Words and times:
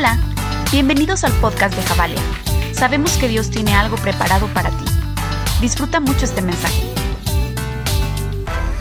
Hola, 0.00 0.18
bienvenidos 0.72 1.24
al 1.24 1.32
podcast 1.42 1.76
de 1.76 1.82
Javalia. 1.82 2.22
Sabemos 2.72 3.18
que 3.18 3.28
Dios 3.28 3.50
tiene 3.50 3.74
algo 3.74 3.96
preparado 3.96 4.46
para 4.54 4.70
ti. 4.70 4.84
Disfruta 5.60 6.00
mucho 6.00 6.24
este 6.24 6.40
mensaje. 6.40 6.82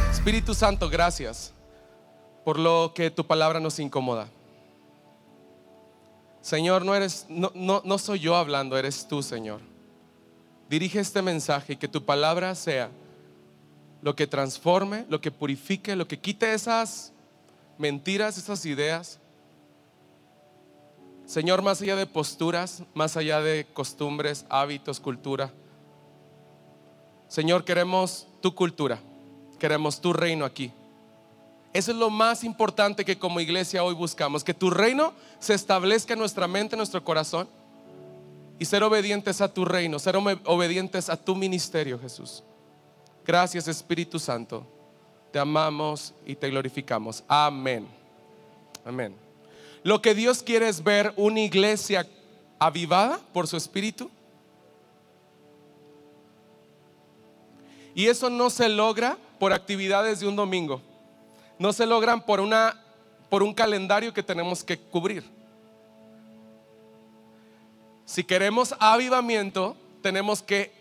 Espíritu 0.10 0.54
Santo, 0.54 0.90
gracias 0.90 1.54
por 2.46 2.58
lo 2.58 2.94
que 2.96 3.12
tu 3.12 3.28
palabra 3.28 3.60
nos 3.60 3.80
incomoda. 3.80 4.30
Señor, 6.40 6.86
no 6.86 6.96
eres 6.96 7.26
no, 7.28 7.52
no, 7.54 7.82
no 7.84 7.98
soy 7.98 8.20
yo 8.20 8.38
hablando, 8.38 8.78
eres 8.78 9.06
tú, 9.06 9.22
Señor. 9.22 9.60
Dirige 10.70 11.02
este 11.02 11.22
mensaje 11.22 11.74
y 11.74 11.76
que 11.76 11.90
tu 11.90 12.06
palabra 12.06 12.56
sea 12.56 12.92
lo 14.02 14.16
que 14.16 14.26
transforme, 14.26 15.06
lo 15.10 15.20
que 15.20 15.32
purifique, 15.32 15.98
lo 15.98 16.08
que 16.08 16.18
quite 16.18 16.54
esas 16.54 17.12
mentiras, 17.78 18.38
esas 18.38 18.66
ideas. 18.66 19.20
Señor, 21.30 21.62
más 21.62 21.80
allá 21.80 21.96
de 21.96 22.08
posturas, 22.08 22.82
más 22.96 23.16
allá 23.16 23.40
de 23.40 23.68
costumbres, 23.72 24.48
hábitos, 24.50 25.00
cultura. 25.00 25.54
Señor, 27.28 27.64
queremos 27.64 28.26
tu 28.42 28.56
cultura, 28.56 29.00
queremos 29.60 30.02
tu 30.02 30.12
reino 30.12 30.44
aquí. 30.44 30.74
Eso 31.72 31.92
es 31.92 31.98
lo 31.98 32.10
más 32.10 32.44
importante 32.44 33.06
que 33.06 33.20
como 33.20 33.40
iglesia 33.40 33.84
hoy 33.84 33.94
buscamos, 33.94 34.44
que 34.44 34.56
tu 34.56 34.72
reino 34.72 35.14
se 35.38 35.54
establezca 35.54 36.14
en 36.14 36.20
nuestra 36.20 36.48
mente, 36.48 36.74
en 36.74 36.80
nuestro 36.80 37.04
corazón, 37.04 37.48
y 38.58 38.66
ser 38.66 38.82
obedientes 38.82 39.40
a 39.40 39.54
tu 39.54 39.66
reino, 39.66 40.00
ser 40.00 40.16
obedientes 40.16 41.12
a 41.12 41.16
tu 41.16 41.36
ministerio, 41.36 42.00
Jesús. 42.00 42.44
Gracias 43.24 43.68
Espíritu 43.68 44.18
Santo. 44.18 44.66
Te 45.32 45.38
amamos 45.38 46.12
y 46.26 46.34
te 46.34 46.50
glorificamos. 46.50 47.24
Amén. 47.28 47.88
Amén. 48.84 49.29
Lo 49.84 50.02
que 50.02 50.14
Dios 50.14 50.44
quiere 50.44 50.68
es 50.68 50.84
ver 50.84 51.14
una 51.16 51.40
iglesia 51.40 52.08
avivada 52.60 53.20
por 53.34 53.48
su 53.48 53.58
Espíritu. 53.58 54.10
Y 57.96 58.08
eso 58.08 58.30
no 58.30 58.50
se 58.50 58.70
logra 58.70 59.18
por 59.40 59.54
actividades 59.54 60.20
de 60.20 60.28
un 60.28 60.36
domingo. 60.36 60.82
No 61.58 61.74
se 61.74 61.86
logran 61.86 62.26
por 62.26 62.40
una 62.40 62.86
por 63.30 63.44
un 63.44 63.54
calendario 63.54 64.14
que 64.14 64.24
tenemos 64.24 64.64
que 64.64 64.78
cubrir. 64.78 65.24
Si 68.06 68.24
queremos 68.24 68.74
avivamiento, 68.80 69.78
tenemos 70.02 70.42
que 70.42 70.72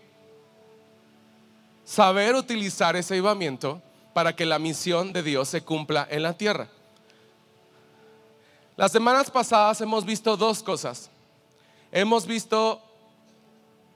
saber 1.84 2.34
utilizar 2.34 2.96
ese 2.96 3.14
avivamiento 3.14 3.82
para 4.14 4.34
que 4.34 4.46
la 4.46 4.58
misión 4.58 5.12
de 5.12 5.22
Dios 5.22 5.48
se 5.48 5.62
cumpla 5.62 6.08
en 6.10 6.22
la 6.22 6.32
tierra. 6.32 6.68
Las 8.78 8.92
semanas 8.92 9.28
pasadas 9.28 9.80
hemos 9.80 10.04
visto 10.04 10.36
dos 10.36 10.62
cosas. 10.62 11.10
Hemos 11.90 12.28
visto 12.28 12.80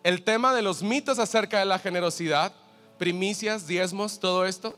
el 0.03 0.25
tema 0.25 0.53
de 0.53 0.61
los 0.61 0.83
mitos 0.83 1.21
acerca 1.21 1.61
de 1.61 1.65
la 1.67 1.79
generosidad, 1.79 2.53
primicias, 2.99 3.69
diezmos, 3.69 4.19
todo 4.19 4.45
esto. 4.45 4.77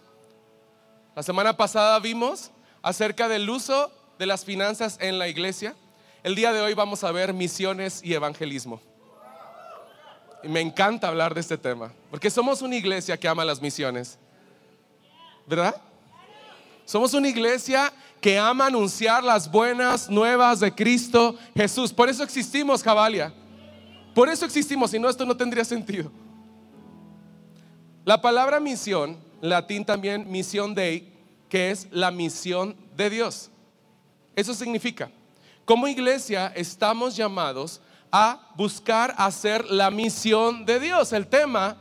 La 1.17 1.23
semana 1.23 1.57
pasada 1.57 1.99
vimos 2.01 2.51
acerca 2.83 3.29
del 3.29 3.49
uso 3.49 3.91
de 4.19 4.27
las 4.27 4.45
finanzas 4.45 4.99
en 5.01 5.19
la 5.19 5.27
iglesia. 5.27 5.75
El 6.23 6.35
día 6.35 6.53
de 6.53 6.61
hoy 6.61 6.75
vamos 6.75 7.03
a 7.03 7.11
ver 7.11 7.33
misiones 7.33 8.03
y 8.05 8.13
evangelismo. 8.13 8.83
Y 10.43 10.49
me 10.49 10.61
encanta 10.61 11.09
hablar 11.09 11.33
de 11.33 11.41
este 11.41 11.57
tema, 11.57 11.91
porque 12.11 12.29
somos 12.29 12.61
una 12.61 12.77
iglesia 12.77 13.17
que 13.17 13.27
ama 13.27 13.43
las 13.43 13.63
misiones. 13.63 14.19
¿Verdad? 15.47 15.81
Somos 16.85 17.15
una 17.15 17.29
iglesia 17.29 17.93
que 18.21 18.39
ama 18.39 18.67
anunciar 18.67 19.25
las 19.25 19.51
buenas 19.51 20.09
nuevas 20.11 20.61
de 20.61 20.75
Cristo 20.75 21.37
Jesús. 21.55 21.93
Por 21.93 22.09
eso 22.09 22.23
existimos, 22.23 22.83
Jabalia. 22.83 23.33
Por 24.15 24.29
eso 24.29 24.45
existimos, 24.45 24.91
si 24.91 24.99
no, 24.99 25.09
esto 25.09 25.25
no 25.25 25.37
tendría 25.37 25.65
sentido. 25.65 26.11
La 28.05 28.21
palabra 28.21 28.61
misión, 28.61 29.19
latín 29.41 29.85
también 29.85 30.31
misión 30.31 30.75
dei, 30.75 31.13
que 31.49 31.71
es 31.71 31.89
la 31.91 32.11
misión 32.11 32.77
de 32.97 33.11
Dios. 33.11 33.51
Eso 34.37 34.55
significa, 34.55 35.11
como 35.65 35.89
iglesia 35.89 36.53
estamos 36.55 37.17
llamados 37.17 37.81
a 38.13 38.53
buscar 38.57 39.15
hacer 39.17 39.65
la 39.71 39.91
misión 39.91 40.67
de 40.67 40.81
Dios. 40.81 41.13
El 41.13 41.27
tema 41.27 41.77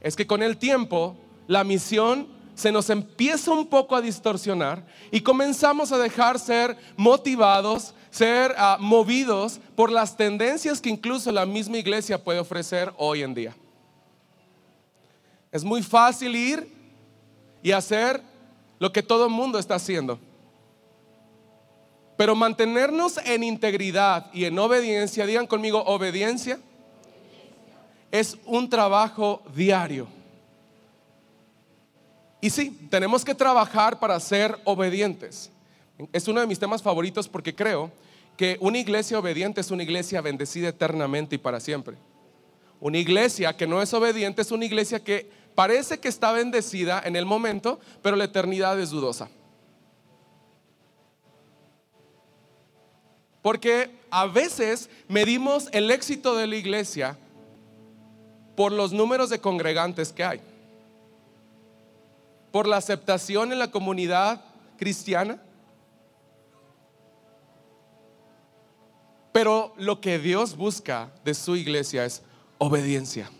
es 0.00 0.16
que 0.16 0.26
con 0.26 0.42
el 0.42 0.56
tiempo 0.56 1.16
la 1.46 1.64
misión 1.64 2.37
se 2.58 2.72
nos 2.72 2.90
empieza 2.90 3.52
un 3.52 3.68
poco 3.68 3.94
a 3.94 4.00
distorsionar 4.00 4.84
y 5.12 5.20
comenzamos 5.20 5.92
a 5.92 5.98
dejar 5.98 6.40
ser 6.40 6.76
motivados, 6.96 7.94
ser 8.10 8.52
ah, 8.58 8.78
movidos 8.80 9.60
por 9.76 9.92
las 9.92 10.16
tendencias 10.16 10.80
que 10.80 10.88
incluso 10.88 11.30
la 11.30 11.46
misma 11.46 11.78
iglesia 11.78 12.20
puede 12.20 12.40
ofrecer 12.40 12.92
hoy 12.96 13.22
en 13.22 13.32
día. 13.32 13.54
Es 15.52 15.62
muy 15.62 15.84
fácil 15.84 16.34
ir 16.34 16.68
y 17.62 17.70
hacer 17.70 18.20
lo 18.80 18.90
que 18.92 19.04
todo 19.04 19.26
el 19.26 19.32
mundo 19.32 19.60
está 19.60 19.76
haciendo. 19.76 20.18
Pero 22.16 22.34
mantenernos 22.34 23.18
en 23.18 23.44
integridad 23.44 24.34
y 24.34 24.46
en 24.46 24.58
obediencia, 24.58 25.26
digan 25.26 25.46
conmigo, 25.46 25.84
obediencia, 25.84 26.58
es 28.10 28.36
un 28.46 28.68
trabajo 28.68 29.44
diario. 29.54 30.17
Y 32.40 32.50
sí, 32.50 32.70
tenemos 32.90 33.24
que 33.24 33.34
trabajar 33.34 33.98
para 33.98 34.18
ser 34.20 34.58
obedientes. 34.64 35.50
Es 36.12 36.28
uno 36.28 36.40
de 36.40 36.46
mis 36.46 36.58
temas 36.58 36.82
favoritos 36.82 37.28
porque 37.28 37.54
creo 37.54 37.90
que 38.36 38.56
una 38.60 38.78
iglesia 38.78 39.18
obediente 39.18 39.60
es 39.60 39.70
una 39.72 39.82
iglesia 39.82 40.20
bendecida 40.20 40.68
eternamente 40.68 41.34
y 41.34 41.38
para 41.38 41.58
siempre. 41.58 41.96
Una 42.80 42.98
iglesia 42.98 43.56
que 43.56 43.66
no 43.66 43.82
es 43.82 43.92
obediente 43.92 44.42
es 44.42 44.52
una 44.52 44.64
iglesia 44.64 45.02
que 45.02 45.28
parece 45.56 45.98
que 45.98 46.06
está 46.06 46.30
bendecida 46.30 47.02
en 47.04 47.16
el 47.16 47.26
momento, 47.26 47.80
pero 48.00 48.14
la 48.14 48.24
eternidad 48.24 48.78
es 48.78 48.90
dudosa. 48.90 49.28
Porque 53.42 53.90
a 54.10 54.26
veces 54.26 54.88
medimos 55.08 55.68
el 55.72 55.90
éxito 55.90 56.36
de 56.36 56.46
la 56.46 56.54
iglesia 56.54 57.18
por 58.56 58.70
los 58.70 58.92
números 58.92 59.30
de 59.30 59.40
congregantes 59.40 60.12
que 60.12 60.22
hay, 60.22 60.40
por 62.50 62.66
la 62.66 62.76
aceptación 62.76 63.52
en 63.52 63.58
la 63.58 63.70
comunidad 63.70 64.44
cristiana. 64.76 65.42
Pero 69.32 69.74
lo 69.76 70.00
que 70.00 70.18
Dios 70.18 70.56
busca 70.56 71.12
de 71.24 71.34
su 71.34 71.56
iglesia 71.56 72.04
es 72.04 72.22
obediencia. 72.58 73.30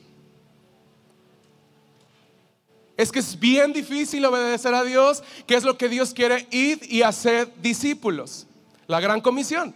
Es 2.96 3.12
que 3.12 3.20
es 3.20 3.38
bien 3.38 3.72
difícil 3.72 4.24
obedecer 4.24 4.74
a 4.74 4.82
Dios, 4.82 5.22
que 5.46 5.54
es 5.54 5.62
lo 5.62 5.78
que 5.78 5.88
Dios 5.88 6.12
quiere, 6.12 6.48
ir 6.50 6.80
y 6.82 7.02
hacer 7.02 7.48
discípulos. 7.62 8.46
La 8.88 9.00
gran 9.00 9.20
comisión. 9.20 9.74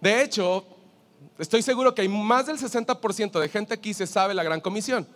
De 0.00 0.22
hecho, 0.22 0.64
estoy 1.38 1.62
seguro 1.62 1.94
que 1.94 2.02
hay 2.02 2.08
más 2.08 2.46
del 2.46 2.56
60% 2.56 3.40
de 3.40 3.48
gente 3.48 3.74
aquí 3.74 3.92
se 3.92 4.06
sabe 4.06 4.32
la 4.32 4.44
gran 4.44 4.60
comisión. 4.60 5.06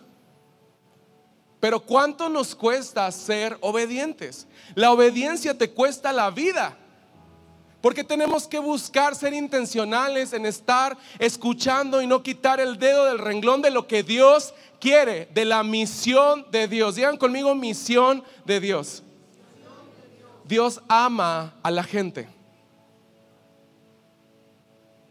Pero 1.65 1.79
¿cuánto 1.79 2.29
nos 2.29 2.53
cuesta 2.53 3.11
ser 3.11 3.57
obedientes? 3.59 4.45
La 4.75 4.91
obediencia 4.91 5.57
te 5.57 5.71
cuesta 5.71 6.13
la 6.13 6.29
vida. 6.29 6.77
Porque 7.81 8.03
tenemos 8.03 8.47
que 8.47 8.59
buscar 8.59 9.15
ser 9.15 9.33
intencionales 9.33 10.33
en 10.33 10.45
estar 10.45 10.95
escuchando 11.17 12.03
y 12.03 12.05
no 12.05 12.21
quitar 12.21 12.59
el 12.59 12.77
dedo 12.77 13.05
del 13.05 13.17
renglón 13.17 13.63
de 13.63 13.71
lo 13.71 13.87
que 13.87 14.03
Dios 14.03 14.53
quiere, 14.79 15.27
de 15.33 15.43
la 15.43 15.63
misión 15.63 16.45
de 16.51 16.67
Dios. 16.67 16.97
Digan 16.97 17.17
conmigo 17.17 17.55
misión 17.55 18.23
de 18.45 18.59
Dios. 18.59 19.01
Dios 20.43 20.83
ama 20.87 21.55
a 21.63 21.71
la 21.71 21.83
gente. 21.83 22.27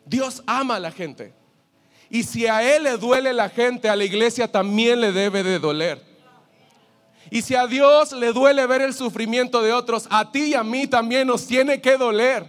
Dios 0.06 0.40
ama 0.46 0.76
a 0.76 0.78
la 0.80 0.92
gente. 0.92 1.34
Y 2.10 2.22
si 2.22 2.46
a 2.46 2.76
Él 2.76 2.84
le 2.84 2.96
duele 2.96 3.32
la 3.32 3.48
gente, 3.48 3.88
a 3.88 3.96
la 3.96 4.04
iglesia 4.04 4.46
también 4.46 5.00
le 5.00 5.10
debe 5.10 5.42
de 5.42 5.58
doler. 5.58 6.13
Y 7.34 7.42
si 7.42 7.56
a 7.56 7.66
Dios 7.66 8.12
le 8.12 8.32
duele 8.32 8.64
ver 8.64 8.80
el 8.80 8.94
sufrimiento 8.94 9.60
de 9.60 9.72
otros, 9.72 10.06
a 10.08 10.30
ti 10.30 10.50
y 10.50 10.54
a 10.54 10.62
mí 10.62 10.86
también 10.86 11.26
nos 11.26 11.48
tiene 11.48 11.80
que 11.80 11.96
doler. 11.96 12.48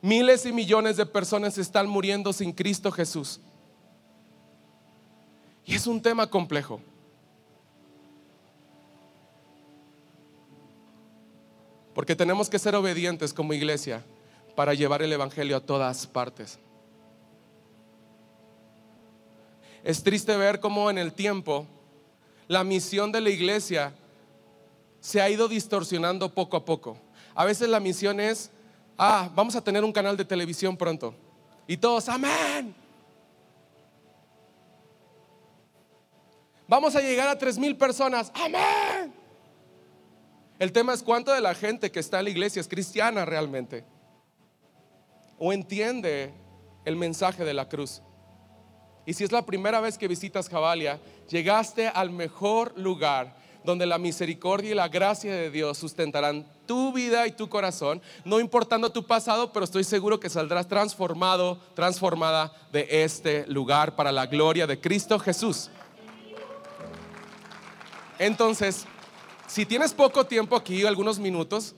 Miles 0.00 0.46
y 0.46 0.52
millones 0.52 0.96
de 0.96 1.04
personas 1.04 1.58
están 1.58 1.88
muriendo 1.88 2.32
sin 2.32 2.52
Cristo 2.52 2.92
Jesús. 2.92 3.40
Y 5.66 5.74
es 5.74 5.88
un 5.88 6.00
tema 6.00 6.28
complejo. 6.28 6.80
Porque 11.92 12.14
tenemos 12.14 12.48
que 12.48 12.60
ser 12.60 12.76
obedientes 12.76 13.34
como 13.34 13.52
iglesia 13.54 14.04
para 14.54 14.72
llevar 14.72 15.02
el 15.02 15.12
Evangelio 15.12 15.56
a 15.56 15.60
todas 15.60 16.06
partes. 16.06 16.60
Es 19.82 20.00
triste 20.00 20.36
ver 20.36 20.60
cómo 20.60 20.88
en 20.90 20.98
el 20.98 21.12
tiempo 21.12 21.66
la 22.50 22.64
misión 22.64 23.12
de 23.12 23.20
la 23.20 23.30
iglesia 23.30 23.92
se 24.98 25.20
ha 25.20 25.30
ido 25.30 25.46
distorsionando 25.46 26.34
poco 26.34 26.56
a 26.56 26.64
poco. 26.64 26.96
A 27.32 27.44
veces 27.44 27.68
la 27.68 27.78
misión 27.78 28.18
es 28.18 28.50
ah, 28.98 29.30
vamos 29.36 29.54
a 29.54 29.62
tener 29.62 29.84
un 29.84 29.92
canal 29.92 30.16
de 30.16 30.24
televisión 30.24 30.76
pronto. 30.76 31.14
Y 31.68 31.76
todos, 31.76 32.08
amén. 32.08 32.74
Vamos 36.66 36.96
a 36.96 37.00
llegar 37.00 37.28
a 37.28 37.38
tres 37.38 37.56
mil 37.56 37.76
personas, 37.76 38.32
amén. 38.34 39.14
El 40.58 40.72
tema 40.72 40.92
es 40.92 41.04
cuánto 41.04 41.32
de 41.32 41.40
la 41.40 41.54
gente 41.54 41.92
que 41.92 42.00
está 42.00 42.18
en 42.18 42.24
la 42.24 42.30
iglesia 42.30 42.58
es 42.58 42.66
cristiana 42.66 43.24
realmente. 43.24 43.84
O 45.38 45.52
entiende 45.52 46.34
el 46.84 46.96
mensaje 46.96 47.44
de 47.44 47.54
la 47.54 47.68
cruz. 47.68 48.02
Y 49.06 49.14
si 49.14 49.22
es 49.22 49.30
la 49.30 49.46
primera 49.46 49.80
vez 49.80 49.96
que 49.96 50.08
visitas 50.08 50.48
Javalia, 50.48 51.00
llegaste 51.30 51.88
al 51.88 52.10
mejor 52.10 52.76
lugar 52.76 53.40
donde 53.64 53.86
la 53.86 53.98
misericordia 53.98 54.70
y 54.70 54.74
la 54.74 54.88
gracia 54.88 55.32
de 55.32 55.50
Dios 55.50 55.78
sustentarán 55.78 56.46
tu 56.66 56.92
vida 56.92 57.26
y 57.26 57.32
tu 57.32 57.48
corazón, 57.48 58.00
no 58.24 58.40
importando 58.40 58.90
tu 58.90 59.06
pasado, 59.06 59.52
pero 59.52 59.64
estoy 59.64 59.84
seguro 59.84 60.18
que 60.18 60.30
saldrás 60.30 60.66
transformado, 60.66 61.58
transformada 61.74 62.52
de 62.72 62.86
este 63.04 63.46
lugar 63.48 63.96
para 63.96 64.12
la 64.12 64.26
gloria 64.26 64.66
de 64.66 64.80
Cristo 64.80 65.18
Jesús. 65.18 65.70
Entonces, 68.18 68.86
si 69.46 69.66
tienes 69.66 69.92
poco 69.92 70.24
tiempo 70.26 70.56
aquí, 70.56 70.86
algunos 70.86 71.18
minutos, 71.18 71.74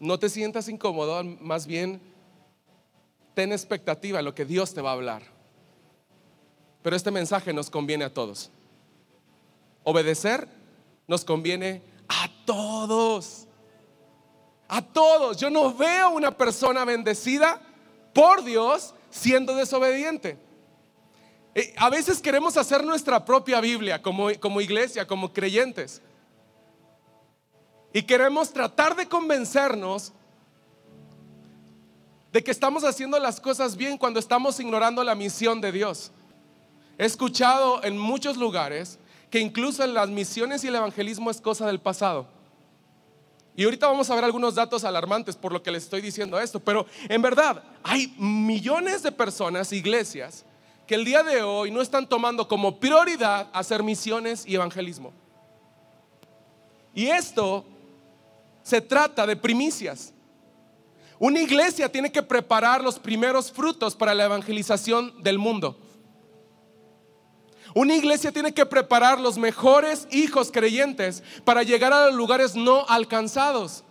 no 0.00 0.18
te 0.18 0.28
sientas 0.28 0.68
incómodo, 0.68 1.22
más 1.22 1.66
bien 1.66 2.00
ten 3.34 3.52
expectativa 3.52 4.18
en 4.18 4.24
lo 4.24 4.34
que 4.34 4.44
Dios 4.44 4.74
te 4.74 4.80
va 4.80 4.90
a 4.90 4.94
hablar. 4.94 5.22
Pero 6.82 6.96
este 6.96 7.10
mensaje 7.10 7.52
nos 7.52 7.68
conviene 7.68 8.04
a 8.04 8.12
todos. 8.12 8.50
Obedecer 9.84 10.48
nos 11.06 11.24
conviene 11.24 11.82
a 12.08 12.28
todos. 12.44 13.46
A 14.68 14.82
todos. 14.82 15.36
Yo 15.36 15.50
no 15.50 15.74
veo 15.74 16.10
una 16.10 16.36
persona 16.36 16.84
bendecida 16.84 17.60
por 18.12 18.44
Dios 18.44 18.94
siendo 19.10 19.54
desobediente. 19.54 20.38
Eh, 21.54 21.74
a 21.76 21.90
veces 21.90 22.20
queremos 22.20 22.56
hacer 22.56 22.84
nuestra 22.84 23.24
propia 23.24 23.60
Biblia 23.60 24.00
como, 24.00 24.28
como 24.38 24.60
iglesia, 24.60 25.06
como 25.06 25.32
creyentes. 25.32 26.00
Y 27.92 28.02
queremos 28.02 28.52
tratar 28.52 28.94
de 28.94 29.08
convencernos 29.08 30.12
de 32.32 32.44
que 32.44 32.52
estamos 32.52 32.84
haciendo 32.84 33.18
las 33.18 33.40
cosas 33.40 33.76
bien 33.76 33.98
cuando 33.98 34.20
estamos 34.20 34.60
ignorando 34.60 35.02
la 35.02 35.16
misión 35.16 35.60
de 35.60 35.72
Dios. 35.72 36.12
He 36.98 37.04
escuchado 37.04 37.82
en 37.82 37.98
muchos 37.98 38.36
lugares 38.36 39.00
que 39.30 39.40
incluso 39.40 39.84
en 39.84 39.94
las 39.94 40.08
misiones 40.08 40.64
y 40.64 40.68
el 40.68 40.74
evangelismo 40.74 41.30
es 41.30 41.40
cosa 41.40 41.66
del 41.66 41.80
pasado. 41.80 42.26
Y 43.56 43.64
ahorita 43.64 43.86
vamos 43.86 44.10
a 44.10 44.14
ver 44.14 44.24
algunos 44.24 44.54
datos 44.54 44.84
alarmantes 44.84 45.36
por 45.36 45.52
lo 45.52 45.62
que 45.62 45.70
les 45.70 45.84
estoy 45.84 46.00
diciendo 46.00 46.40
esto, 46.40 46.60
pero 46.60 46.86
en 47.08 47.22
verdad 47.22 47.62
hay 47.82 48.14
millones 48.18 49.02
de 49.02 49.12
personas, 49.12 49.72
iglesias, 49.72 50.44
que 50.86 50.94
el 50.94 51.04
día 51.04 51.22
de 51.22 51.42
hoy 51.42 51.70
no 51.70 51.80
están 51.80 52.08
tomando 52.08 52.48
como 52.48 52.80
prioridad 52.80 53.48
hacer 53.52 53.82
misiones 53.82 54.44
y 54.46 54.54
evangelismo. 54.54 55.12
Y 56.94 57.06
esto 57.06 57.64
se 58.62 58.80
trata 58.80 59.26
de 59.26 59.36
primicias. 59.36 60.12
Una 61.18 61.40
iglesia 61.40 61.90
tiene 61.92 62.10
que 62.10 62.22
preparar 62.22 62.82
los 62.82 62.98
primeros 62.98 63.52
frutos 63.52 63.94
para 63.94 64.14
la 64.14 64.24
evangelización 64.24 65.22
del 65.22 65.38
mundo. 65.38 65.78
Una 67.74 67.94
iglesia 67.94 68.32
tiene 68.32 68.52
que 68.52 68.66
preparar 68.66 69.20
los 69.20 69.38
mejores 69.38 70.08
hijos 70.10 70.50
creyentes 70.52 71.22
para 71.44 71.62
llegar 71.62 71.92
a 71.92 72.06
los 72.06 72.14
lugares 72.14 72.56
no 72.56 72.84
alcanzados. 72.88 73.84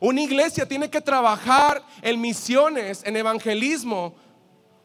Una 0.00 0.22
iglesia 0.22 0.66
tiene 0.66 0.90
que 0.90 1.00
trabajar 1.00 1.82
en 2.02 2.20
misiones, 2.20 3.02
en 3.04 3.16
evangelismo, 3.16 4.14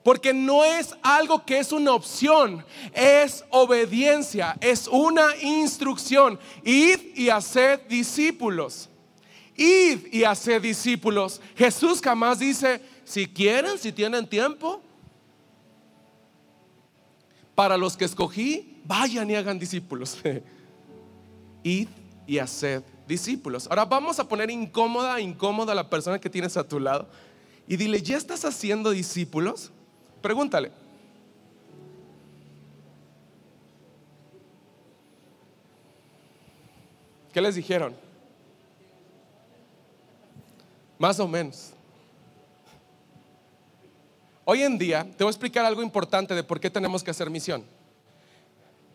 porque 0.03 0.33
no 0.33 0.63
es 0.63 0.95
algo 1.01 1.45
que 1.45 1.59
es 1.59 1.71
una 1.71 1.94
opción, 1.94 2.65
es 2.94 3.44
obediencia, 3.50 4.57
es 4.62 4.88
una 4.88 5.35
instrucción. 5.41 6.39
Id 6.63 7.00
y 7.15 7.29
haced 7.29 7.81
discípulos. 7.88 8.89
Id 9.56 10.07
y 10.12 10.23
haced 10.23 10.62
discípulos. 10.62 11.41
Jesús 11.56 12.01
jamás 12.01 12.39
dice, 12.39 12.81
si 13.03 13.27
quieren, 13.27 13.77
si 13.77 13.91
tienen 13.91 14.27
tiempo, 14.27 14.81
para 17.56 17.77
los 17.77 17.98
que 17.98 18.06
escogí, 18.06 18.81
vayan 18.86 19.30
y 19.30 19.36
hagan 19.36 19.59
discípulos. 19.59 20.18
Id 21.63 21.88
y 22.27 22.39
haced 22.39 22.83
discípulos. 23.07 23.68
Ahora 23.68 23.86
vamos 23.86 24.19
a 24.19 24.27
poner 24.27 24.50
incómoda, 24.50 25.19
incómoda 25.19 25.74
a 25.74 25.75
la 25.75 25.89
persona 25.89 26.19
que 26.19 26.30
tienes 26.30 26.57
a 26.57 26.68
tu 26.68 26.80
lado 26.80 27.09
y 27.68 27.77
dile, 27.77 28.01
¿ya 28.01 28.18
estás 28.18 28.45
haciendo 28.45 28.92
discípulos? 28.92 29.71
Pregúntale. 30.21 30.71
¿Qué 37.31 37.42
les 37.42 37.56
dijeron? 37.56 37.95
Más 41.00 41.19
o 41.19 41.27
menos. 41.27 41.74
Hoy 44.53 44.63
en 44.63 44.77
día 44.77 45.06
te 45.06 45.24
voy 45.24 45.30
a 45.30 45.31
explicar 45.31 45.63
algo 45.63 45.81
importante 45.81 46.36
de 46.36 46.44
por 46.44 46.59
qué 46.59 46.69
tenemos 46.69 47.06
que 47.06 47.12
hacer 47.12 47.30
misión. 47.30 47.63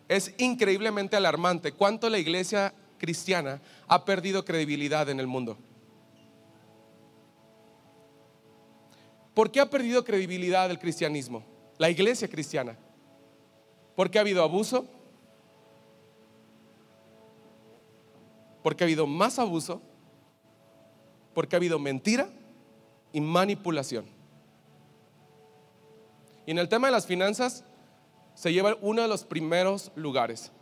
Es 0.06 0.34
increíblemente 0.36 1.16
alarmante 1.16 1.72
cuánto 1.72 2.10
la 2.10 2.18
iglesia 2.18 2.74
cristiana 2.98 3.62
ha 3.88 4.04
perdido 4.04 4.44
credibilidad 4.44 5.08
en 5.08 5.18
el 5.18 5.26
mundo. 5.26 5.56
¿Por 9.32 9.50
qué 9.50 9.60
ha 9.60 9.70
perdido 9.70 10.04
credibilidad 10.04 10.70
el 10.70 10.78
cristianismo? 10.78 11.42
La 11.78 11.88
iglesia 11.88 12.28
cristiana. 12.28 12.76
Porque 13.94 14.18
ha 14.18 14.20
habido 14.20 14.42
abuso. 14.42 14.86
Porque 18.62 18.84
ha 18.84 18.88
habido 18.88 19.06
más 19.06 19.38
abuso. 19.38 19.80
Porque 21.32 21.56
ha 21.56 21.60
habido 21.60 21.78
mentira 21.78 22.28
y 23.10 23.22
manipulación. 23.22 24.15
Y 26.46 26.52
en 26.52 26.58
el 26.58 26.68
tema 26.68 26.86
de 26.86 26.92
las 26.92 27.06
finanzas 27.06 27.64
se 28.34 28.52
lleva 28.52 28.76
uno 28.80 29.02
de 29.02 29.08
los 29.08 29.24
primeros 29.24 29.90
lugares. 29.96 30.52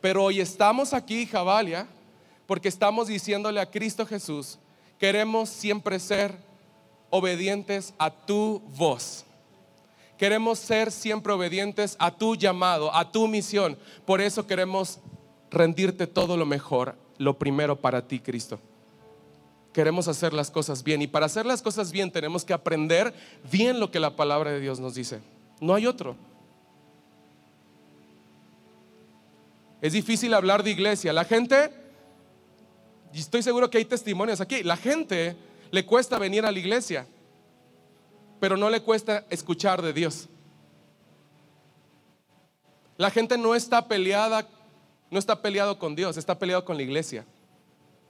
Pero 0.00 0.24
hoy 0.24 0.40
estamos 0.40 0.94
aquí, 0.94 1.26
Javalia, 1.26 1.88
porque 2.46 2.68
estamos 2.68 3.08
diciéndole 3.08 3.60
a 3.60 3.70
Cristo 3.70 4.06
Jesús, 4.06 4.58
queremos 4.98 5.48
siempre 5.48 5.98
ser 5.98 6.36
obedientes 7.10 7.92
a 7.98 8.10
tu 8.10 8.62
voz. 8.76 9.24
Queremos 10.16 10.60
ser 10.60 10.92
siempre 10.92 11.32
obedientes 11.32 11.96
a 11.98 12.10
tu 12.10 12.36
llamado, 12.36 12.94
a 12.94 13.10
tu 13.10 13.26
misión. 13.26 13.76
Por 14.06 14.20
eso 14.20 14.46
queremos 14.46 15.00
rendirte 15.50 16.06
todo 16.06 16.36
lo 16.36 16.46
mejor, 16.46 16.96
lo 17.18 17.36
primero 17.38 17.76
para 17.76 18.06
ti, 18.06 18.20
Cristo 18.20 18.60
queremos 19.76 20.08
hacer 20.08 20.32
las 20.32 20.50
cosas 20.50 20.82
bien. 20.82 21.02
Y 21.02 21.06
para 21.06 21.26
hacer 21.26 21.44
las 21.44 21.60
cosas 21.60 21.92
bien 21.92 22.10
tenemos 22.10 22.46
que 22.46 22.54
aprender 22.54 23.12
bien 23.52 23.78
lo 23.78 23.90
que 23.90 24.00
la 24.00 24.16
palabra 24.16 24.50
de 24.50 24.58
Dios 24.58 24.80
nos 24.80 24.94
dice. 24.94 25.20
No 25.60 25.74
hay 25.74 25.86
otro. 25.86 26.16
Es 29.82 29.92
difícil 29.92 30.32
hablar 30.32 30.62
de 30.62 30.70
iglesia. 30.70 31.12
La 31.12 31.26
gente, 31.26 31.70
y 33.12 33.18
estoy 33.18 33.42
seguro 33.42 33.68
que 33.68 33.76
hay 33.76 33.84
testimonios 33.84 34.40
aquí, 34.40 34.62
la 34.62 34.78
gente 34.78 35.36
le 35.70 35.84
cuesta 35.84 36.18
venir 36.18 36.46
a 36.46 36.52
la 36.52 36.58
iglesia, 36.58 37.06
pero 38.40 38.56
no 38.56 38.70
le 38.70 38.80
cuesta 38.80 39.26
escuchar 39.28 39.82
de 39.82 39.92
Dios. 39.92 40.26
La 42.96 43.10
gente 43.10 43.36
no 43.36 43.54
está 43.54 43.86
peleada, 43.86 44.48
no 45.10 45.18
está 45.18 45.42
peleado 45.42 45.78
con 45.78 45.94
Dios, 45.94 46.16
está 46.16 46.38
peleado 46.38 46.64
con 46.64 46.78
la 46.78 46.82
iglesia. 46.82 47.26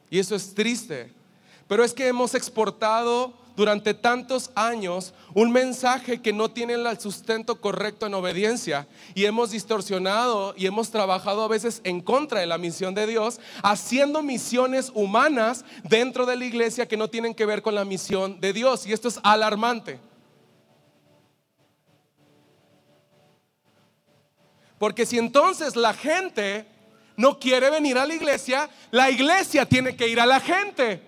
Y 0.08 0.20
eso 0.20 0.36
es 0.36 0.54
triste. 0.54 1.25
Pero 1.68 1.84
es 1.84 1.92
que 1.92 2.08
hemos 2.08 2.34
exportado 2.34 3.32
durante 3.56 3.94
tantos 3.94 4.50
años 4.54 5.14
un 5.34 5.50
mensaje 5.50 6.20
que 6.20 6.32
no 6.32 6.50
tiene 6.50 6.74
el 6.74 7.00
sustento 7.00 7.60
correcto 7.60 8.06
en 8.06 8.14
obediencia 8.14 8.86
y 9.14 9.24
hemos 9.24 9.50
distorsionado 9.50 10.54
y 10.56 10.66
hemos 10.66 10.90
trabajado 10.90 11.42
a 11.42 11.48
veces 11.48 11.80
en 11.82 12.00
contra 12.00 12.40
de 12.40 12.46
la 12.46 12.58
misión 12.58 12.94
de 12.94 13.06
Dios, 13.06 13.40
haciendo 13.62 14.22
misiones 14.22 14.92
humanas 14.94 15.64
dentro 15.84 16.26
de 16.26 16.36
la 16.36 16.44
iglesia 16.44 16.86
que 16.86 16.98
no 16.98 17.08
tienen 17.08 17.34
que 17.34 17.46
ver 17.46 17.62
con 17.62 17.74
la 17.74 17.84
misión 17.84 18.40
de 18.40 18.52
Dios 18.52 18.86
y 18.86 18.92
esto 18.92 19.08
es 19.08 19.18
alarmante. 19.22 19.98
Porque 24.78 25.06
si 25.06 25.18
entonces 25.18 25.74
la 25.74 25.94
gente 25.94 26.66
no 27.16 27.38
quiere 27.38 27.70
venir 27.70 27.96
a 27.96 28.06
la 28.06 28.14
iglesia, 28.14 28.68
la 28.90 29.10
iglesia 29.10 29.64
tiene 29.66 29.96
que 29.96 30.08
ir 30.08 30.20
a 30.20 30.26
la 30.26 30.38
gente. 30.38 31.05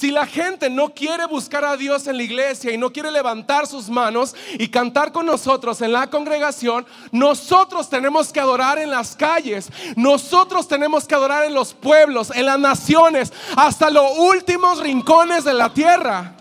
Si 0.00 0.10
la 0.10 0.24
gente 0.24 0.70
no 0.70 0.94
quiere 0.94 1.26
buscar 1.26 1.62
a 1.62 1.76
Dios 1.76 2.06
en 2.06 2.16
la 2.16 2.22
iglesia 2.22 2.72
y 2.72 2.78
no 2.78 2.90
quiere 2.90 3.10
levantar 3.10 3.66
sus 3.66 3.90
manos 3.90 4.34
y 4.58 4.68
cantar 4.68 5.12
con 5.12 5.26
nosotros 5.26 5.82
en 5.82 5.92
la 5.92 6.08
congregación, 6.08 6.86
nosotros 7.12 7.90
tenemos 7.90 8.32
que 8.32 8.40
adorar 8.40 8.78
en 8.78 8.88
las 8.88 9.14
calles, 9.14 9.70
nosotros 9.96 10.66
tenemos 10.66 11.06
que 11.06 11.14
adorar 11.14 11.44
en 11.44 11.52
los 11.52 11.74
pueblos, 11.74 12.32
en 12.34 12.46
las 12.46 12.58
naciones, 12.58 13.30
hasta 13.54 13.90
los 13.90 14.16
últimos 14.16 14.80
rincones 14.80 15.44
de 15.44 15.52
la 15.52 15.74
tierra. 15.74 16.34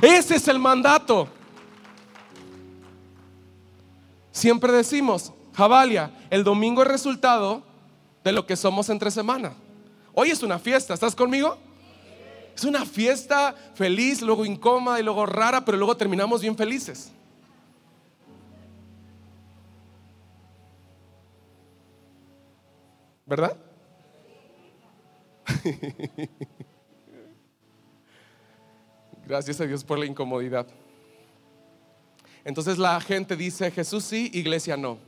Ese 0.00 0.36
es 0.36 0.46
el 0.46 0.60
mandato. 0.60 1.26
Siempre 4.30 4.70
decimos, 4.70 5.32
Javalia, 5.54 6.12
el 6.30 6.44
domingo 6.44 6.82
es 6.82 6.88
resultado 6.88 7.64
de 8.22 8.30
lo 8.30 8.46
que 8.46 8.54
somos 8.54 8.88
entre 8.90 9.10
semana. 9.10 9.54
Hoy 10.14 10.30
es 10.30 10.44
una 10.44 10.60
fiesta, 10.60 10.94
¿estás 10.94 11.16
conmigo? 11.16 11.58
Es 12.54 12.64
una 12.64 12.84
fiesta 12.84 13.54
feliz, 13.74 14.20
luego 14.22 14.44
incómoda 14.44 15.00
y 15.00 15.02
luego 15.02 15.26
rara, 15.26 15.64
pero 15.64 15.78
luego 15.78 15.96
terminamos 15.96 16.42
bien 16.42 16.56
felices. 16.56 17.10
¿Verdad? 23.26 23.56
Gracias 29.26 29.60
a 29.60 29.66
Dios 29.66 29.82
por 29.84 29.98
la 29.98 30.06
incomodidad. 30.06 30.66
Entonces 32.44 32.76
la 32.76 33.00
gente 33.00 33.36
dice 33.36 33.70
Jesús 33.70 34.04
sí, 34.04 34.30
iglesia 34.34 34.76
no. 34.76 34.98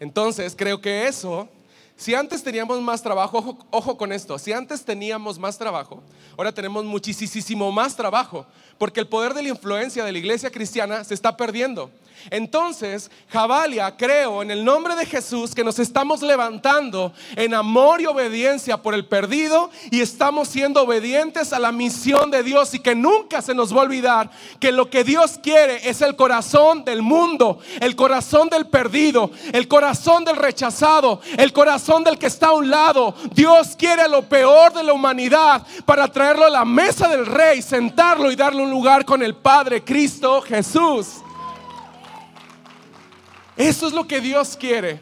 Entonces 0.00 0.54
creo 0.56 0.80
que 0.80 1.06
eso 1.06 1.48
si 1.96 2.14
antes 2.14 2.42
teníamos 2.42 2.80
más 2.82 3.02
trabajo, 3.02 3.56
ojo, 3.70 3.96
con 3.96 4.12
esto, 4.12 4.38
si 4.38 4.52
antes 4.52 4.84
teníamos 4.84 5.38
más 5.38 5.56
trabajo, 5.56 6.02
ahora 6.36 6.52
tenemos 6.52 6.84
muchísimo 6.84 7.72
más 7.72 7.96
trabajo, 7.96 8.46
porque 8.76 9.00
el 9.00 9.08
poder 9.08 9.32
de 9.32 9.42
la 9.42 9.48
influencia 9.48 10.04
de 10.04 10.12
la 10.12 10.18
iglesia 10.18 10.50
cristiana 10.50 11.04
se 11.04 11.14
está 11.14 11.36
perdiendo. 11.36 11.90
Entonces, 12.30 13.10
Jabalia, 13.28 13.96
creo 13.96 14.42
en 14.42 14.50
el 14.50 14.64
nombre 14.64 14.94
de 14.94 15.06
Jesús 15.06 15.54
que 15.54 15.64
nos 15.64 15.78
estamos 15.78 16.22
levantando 16.22 17.12
en 17.36 17.54
amor 17.54 18.00
y 18.00 18.06
obediencia 18.06 18.76
por 18.82 18.94
el 18.94 19.06
perdido 19.06 19.70
y 19.90 20.00
estamos 20.00 20.48
siendo 20.48 20.82
obedientes 20.82 21.52
a 21.52 21.58
la 21.58 21.72
misión 21.72 22.30
de 22.30 22.42
Dios 22.42 22.74
y 22.74 22.80
que 22.80 22.94
nunca 22.94 23.42
se 23.42 23.54
nos 23.54 23.74
va 23.74 23.80
a 23.80 23.84
olvidar 23.84 24.30
que 24.60 24.72
lo 24.72 24.90
que 24.90 25.04
Dios 25.04 25.38
quiere 25.42 25.88
es 25.88 26.02
el 26.02 26.16
corazón 26.16 26.84
del 26.84 27.02
mundo, 27.02 27.58
el 27.80 27.96
corazón 27.96 28.48
del 28.48 28.66
perdido, 28.66 29.30
el 29.52 29.68
corazón 29.68 30.24
del 30.24 30.36
rechazado, 30.36 31.20
el 31.36 31.52
corazón 31.52 32.04
del 32.04 32.18
que 32.18 32.26
está 32.26 32.48
a 32.48 32.54
un 32.54 32.70
lado. 32.70 33.14
Dios 33.32 33.76
quiere 33.76 34.08
lo 34.08 34.22
peor 34.22 34.72
de 34.72 34.82
la 34.82 34.92
humanidad 34.92 35.66
para 35.84 36.08
traerlo 36.08 36.44
a 36.44 36.50
la 36.50 36.64
mesa 36.64 37.08
del 37.08 37.26
rey, 37.26 37.62
sentarlo 37.62 38.30
y 38.30 38.36
darle 38.36 38.62
un 38.62 38.70
lugar 38.70 39.04
con 39.04 39.22
el 39.22 39.34
Padre 39.34 39.82
Cristo 39.84 40.40
Jesús. 40.42 41.22
Eso 43.56 43.86
es 43.86 43.92
lo 43.92 44.06
que 44.06 44.20
Dios 44.20 44.56
quiere. 44.56 45.00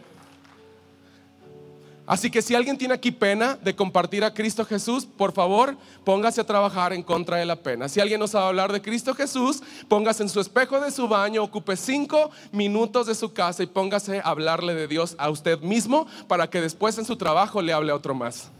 Así 2.07 2.31
que 2.31 2.43
si 2.43 2.55
alguien 2.55 2.77
tiene 2.77 2.93
aquí 2.93 3.11
pena 3.11 3.55
de 3.55 3.75
compartir 3.75 4.25
a 4.25 4.35
Cristo 4.35 4.65
Jesús, 4.67 5.07
por 5.07 5.33
favor, 5.33 5.75
póngase 6.05 6.39
a 6.43 6.45
trabajar 6.45 6.93
en 6.93 7.03
contra 7.03 7.39
de 7.39 7.47
la 7.47 7.57
pena. 7.57 7.89
Si 7.89 7.99
alguien 7.99 8.21
no 8.21 8.29
sabe 8.29 8.47
hablar 8.47 8.71
de 8.71 8.83
Cristo 8.83 9.15
Jesús, 9.15 9.63
póngase 9.89 10.23
en 10.23 10.29
su 10.29 10.39
espejo 10.39 10.79
de 10.81 10.91
su 10.91 11.09
baño, 11.09 11.43
ocupe 11.43 11.77
cinco 11.77 12.31
minutos 12.53 13.07
de 13.07 13.15
su 13.15 13.33
casa 13.33 13.63
y 13.63 13.67
póngase 13.67 14.19
a 14.19 14.29
hablarle 14.29 14.75
de 14.75 14.87
Dios 14.87 15.17
a 15.19 15.31
usted 15.31 15.61
mismo 15.61 16.07
para 16.29 16.51
que 16.51 16.61
después 16.61 16.99
en 16.99 17.07
su 17.07 17.17
trabajo 17.17 17.63
le 17.63 17.73
hable 17.73 17.91
a 17.91 17.97
otro 17.97 18.15
más. 18.15 18.51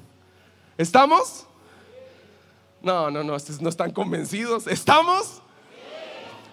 ¿Estamos? 0.79 1.45
No, 2.81 3.11
no, 3.11 3.23
no, 3.23 3.37
no 3.61 3.69
están 3.69 3.91
convencidos. 3.93 4.67
¿Estamos? 4.67 5.43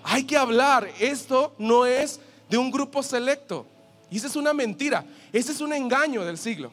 Hay 0.04 0.26
que 0.26 0.36
hablar. 0.36 0.90
Esto 1.00 1.54
no 1.58 1.86
es 1.86 2.20
de 2.52 2.58
un 2.58 2.70
grupo 2.70 3.02
selecto. 3.02 3.66
Y 4.10 4.18
esa 4.18 4.28
es 4.28 4.36
una 4.36 4.54
mentira, 4.54 5.06
ese 5.32 5.54
es 5.54 5.62
un 5.62 5.72
engaño 5.72 6.26
del 6.26 6.38
siglo. 6.38 6.70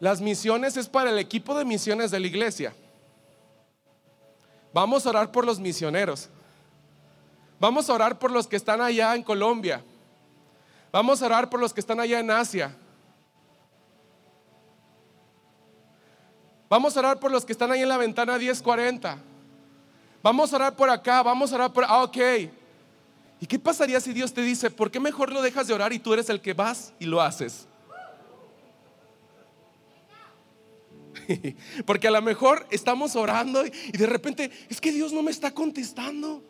Las 0.00 0.20
misiones 0.20 0.76
es 0.76 0.88
para 0.88 1.10
el 1.10 1.18
equipo 1.18 1.56
de 1.56 1.64
misiones 1.64 2.10
de 2.10 2.18
la 2.18 2.26
iglesia. 2.26 2.74
Vamos 4.74 5.06
a 5.06 5.10
orar 5.10 5.30
por 5.30 5.46
los 5.46 5.60
misioneros. 5.60 6.28
Vamos 7.60 7.88
a 7.88 7.94
orar 7.94 8.18
por 8.18 8.32
los 8.32 8.48
que 8.48 8.56
están 8.56 8.80
allá 8.80 9.14
en 9.14 9.22
Colombia. 9.22 9.80
Vamos 10.90 11.22
a 11.22 11.26
orar 11.26 11.48
por 11.48 11.60
los 11.60 11.72
que 11.72 11.80
están 11.80 12.00
allá 12.00 12.18
en 12.18 12.32
Asia. 12.32 12.76
Vamos 16.68 16.96
a 16.96 17.00
orar 17.00 17.20
por 17.20 17.30
los 17.30 17.44
que 17.44 17.52
están 17.52 17.70
ahí 17.70 17.82
en 17.82 17.88
la 17.88 17.96
ventana 17.96 18.38
1040. 18.38 19.18
Vamos 20.20 20.52
a 20.52 20.56
orar 20.56 20.74
por 20.74 20.90
acá, 20.90 21.22
vamos 21.22 21.52
a 21.52 21.54
orar 21.54 21.72
por... 21.72 21.84
Ah, 21.84 22.02
ok. 22.02 22.57
¿Y 23.40 23.46
qué 23.46 23.58
pasaría 23.58 24.00
si 24.00 24.12
Dios 24.12 24.32
te 24.32 24.42
dice, 24.42 24.70
¿por 24.70 24.90
qué 24.90 25.00
mejor 25.00 25.32
lo 25.32 25.42
dejas 25.42 25.68
de 25.68 25.74
orar 25.74 25.92
y 25.92 25.98
tú 25.98 26.12
eres 26.12 26.28
el 26.28 26.40
que 26.40 26.54
vas 26.54 26.92
y 26.98 27.06
lo 27.06 27.22
haces? 27.22 27.68
Porque 31.86 32.08
a 32.08 32.10
lo 32.10 32.22
mejor 32.22 32.66
estamos 32.70 33.14
orando 33.16 33.64
y 33.66 33.96
de 33.96 34.06
repente 34.06 34.50
es 34.68 34.80
que 34.80 34.92
Dios 34.92 35.12
no 35.12 35.22
me 35.22 35.30
está 35.30 35.52
contestando. 35.52 36.42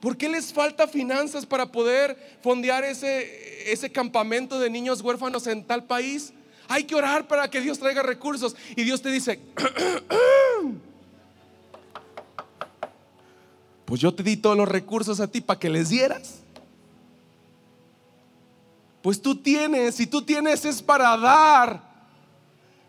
¿Por 0.00 0.16
qué 0.16 0.28
les 0.28 0.52
falta 0.52 0.86
finanzas 0.86 1.46
para 1.46 1.70
poder 1.72 2.38
fondear 2.42 2.84
ese, 2.84 3.72
ese 3.72 3.90
campamento 3.90 4.58
de 4.58 4.70
niños 4.70 5.00
huérfanos 5.00 5.46
en 5.46 5.64
tal 5.64 5.84
país? 5.84 6.32
Hay 6.68 6.84
que 6.84 6.94
orar 6.94 7.26
para 7.28 7.48
que 7.48 7.60
Dios 7.60 7.78
traiga 7.78 8.02
recursos. 8.02 8.56
Y 8.74 8.84
Dios 8.84 9.00
te 9.00 9.10
dice, 9.10 9.40
Pues 13.86 14.00
yo 14.00 14.12
te 14.12 14.22
di 14.22 14.36
todos 14.36 14.56
los 14.56 14.68
recursos 14.68 15.20
a 15.20 15.28
ti 15.28 15.40
para 15.40 15.58
que 15.58 15.70
les 15.70 15.88
dieras. 15.88 16.40
Pues 19.00 19.22
tú 19.22 19.36
tienes, 19.36 19.94
si 19.94 20.06
tú 20.06 20.22
tienes 20.22 20.64
es 20.64 20.82
para 20.82 21.16
dar. 21.16 21.80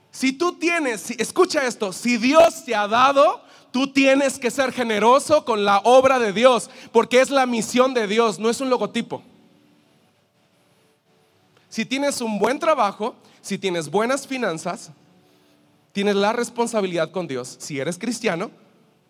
Si 0.10 0.34
tú 0.34 0.58
tienes, 0.58 1.12
escucha 1.12 1.66
esto, 1.68 1.94
si 1.94 2.18
Dios 2.18 2.66
te 2.66 2.74
ha 2.74 2.88
dado, 2.88 3.44
tú 3.72 3.94
tienes 3.94 4.39
que 4.39 4.50
ser 4.50 4.74
generoso 4.74 5.46
con 5.46 5.63
la 5.63 5.77
obra 5.84 6.18
de 6.18 6.34
Dios, 6.34 6.72
porque 6.92 7.22
es 7.22 7.30
la 7.30 7.46
misión 7.46 7.94
de 7.94 8.08
Dios, 8.08 8.39
no 8.39 8.50
es 8.50 8.60
un 8.60 8.72
logotipo. 8.72 9.22
Si 11.70 11.86
tienes 11.86 12.22
un 12.22 12.39
buen 12.39 12.58
trabajo, 12.58 13.16
si 13.42 13.60
tienes 13.60 13.92
buenas 13.92 14.25
finanzas, 14.25 14.89
tienes 15.92 16.16
la 16.16 16.34
responsabilidad 16.34 17.12
con 17.12 17.27
Dios, 17.27 17.58
si 17.60 17.80
eres 17.80 18.00
cristiano, 18.00 18.50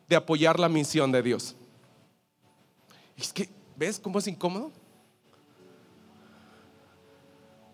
de 0.09 0.17
apoyar 0.17 0.59
la 0.59 0.67
misión 0.67 1.13
de 1.13 1.21
Dios. 1.21 1.55
Es 3.17 3.33
que, 3.33 3.49
¿ves 3.75 3.99
cómo 3.99 4.19
es 4.19 4.27
incómodo? 4.27 4.71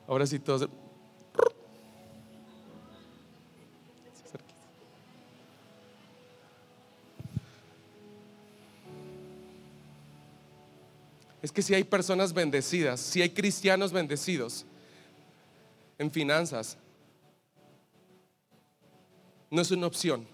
Ahora 0.08 0.26
sí 0.26 0.40
todos. 0.40 0.70
Es 11.42 11.52
que 11.52 11.62
si 11.62 11.74
hay 11.74 11.84
personas 11.84 12.34
bendecidas, 12.34 13.02
si 13.02 13.22
hay 13.22 13.30
cristianos 13.30 13.92
bendecidos 13.92 14.66
en 15.98 16.10
finanzas, 16.10 16.78
no 19.52 19.62
es 19.62 19.70
una 19.72 19.88
opción. 19.88 20.26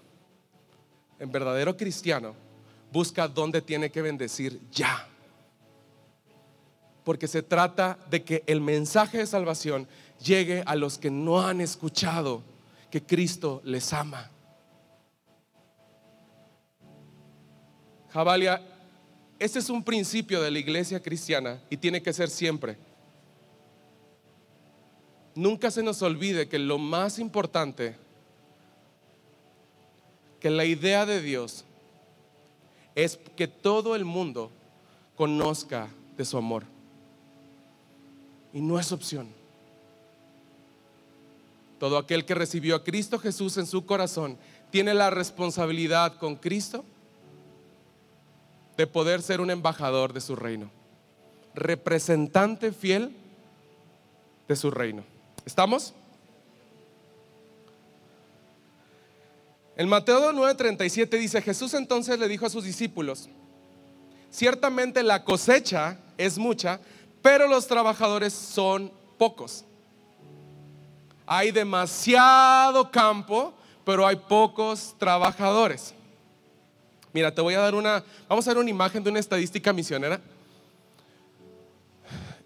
En 1.17 1.31
verdadero 1.31 1.75
cristiano 1.75 2.35
busca 2.91 3.27
dónde 3.27 3.61
tiene 3.61 3.89
que 3.89 4.01
bendecir 4.01 4.59
ya. 4.71 5.07
Porque 7.03 7.27
se 7.27 7.41
trata 7.41 7.97
de 8.09 8.23
que 8.23 8.43
el 8.47 8.61
mensaje 8.61 9.19
de 9.19 9.27
salvación 9.27 9.87
llegue 10.23 10.63
a 10.65 10.75
los 10.75 10.97
que 10.97 11.09
no 11.09 11.41
han 11.41 11.61
escuchado 11.61 12.43
que 12.91 13.03
Cristo 13.03 13.61
les 13.63 13.93
ama. 13.93 14.29
Jabalia, 18.11 18.61
este 19.37 19.59
es 19.59 19.69
un 19.69 19.83
principio 19.83 20.41
de 20.41 20.51
la 20.51 20.59
iglesia 20.59 21.01
cristiana 21.01 21.61
y 21.69 21.77
tiene 21.77 22.01
que 22.01 22.11
ser 22.11 22.29
siempre. 22.29 22.77
Nunca 25.35 25.71
se 25.71 25.83
nos 25.83 26.01
olvide 26.01 26.49
que 26.49 26.59
lo 26.59 26.77
más 26.77 27.19
importante, 27.19 27.95
que 30.39 30.49
la 30.49 30.65
idea 30.65 31.05
de 31.05 31.21
Dios 31.21 31.65
es 32.95 33.19
que 33.35 33.47
todo 33.47 33.95
el 33.95 34.05
mundo 34.05 34.51
conozca 35.15 35.89
de 36.17 36.25
su 36.25 36.37
amor. 36.37 36.63
Y 38.53 38.61
no 38.61 38.79
es 38.79 38.91
opción. 38.91 39.29
Todo 41.79 41.97
aquel 41.97 42.25
que 42.25 42.35
recibió 42.35 42.75
a 42.75 42.83
Cristo 42.83 43.19
Jesús 43.19 43.57
en 43.57 43.65
su 43.65 43.85
corazón 43.85 44.37
tiene 44.69 44.93
la 44.93 45.09
responsabilidad 45.09 46.17
con 46.17 46.35
Cristo 46.35 46.83
de 48.75 48.87
poder 48.87 49.21
ser 49.21 49.41
un 49.41 49.49
embajador 49.49 50.13
de 50.13 50.21
su 50.21 50.35
reino, 50.35 50.69
representante 51.53 52.71
fiel 52.71 53.15
de 54.47 54.55
su 54.55 54.71
reino. 54.71 55.03
¿Estamos? 55.45 55.93
En 59.79 59.87
Mateo 59.87 60.33
9:37 60.33 61.17
dice, 61.17 61.41
Jesús 61.41 61.73
entonces 61.73 62.19
le 62.19 62.27
dijo 62.27 62.45
a 62.45 62.49
sus 62.49 62.65
discípulos, 62.65 63.29
ciertamente 64.29 65.01
la 65.03 65.23
cosecha 65.23 65.97
es 66.17 66.37
mucha, 66.37 66.81
pero 67.21 67.47
los 67.47 67.65
trabajadores 67.65 68.33
son 68.33 68.91
pocos. 69.17 69.63
Hay 71.25 71.51
demasiado 71.51 72.91
campo, 72.91 73.53
pero 73.85 74.05
hay 74.05 74.17
pocos 74.17 74.95
trabajadores. 74.97 75.93
Mira, 77.13 77.33
te 77.33 77.39
voy 77.39 77.53
a 77.53 77.59
dar 77.59 77.73
una, 77.73 78.03
vamos 78.27 78.45
a 78.45 78.51
ver 78.51 78.57
una 78.57 78.69
imagen 78.69 79.01
de 79.01 79.09
una 79.09 79.19
estadística 79.19 79.71
misionera. 79.71 80.19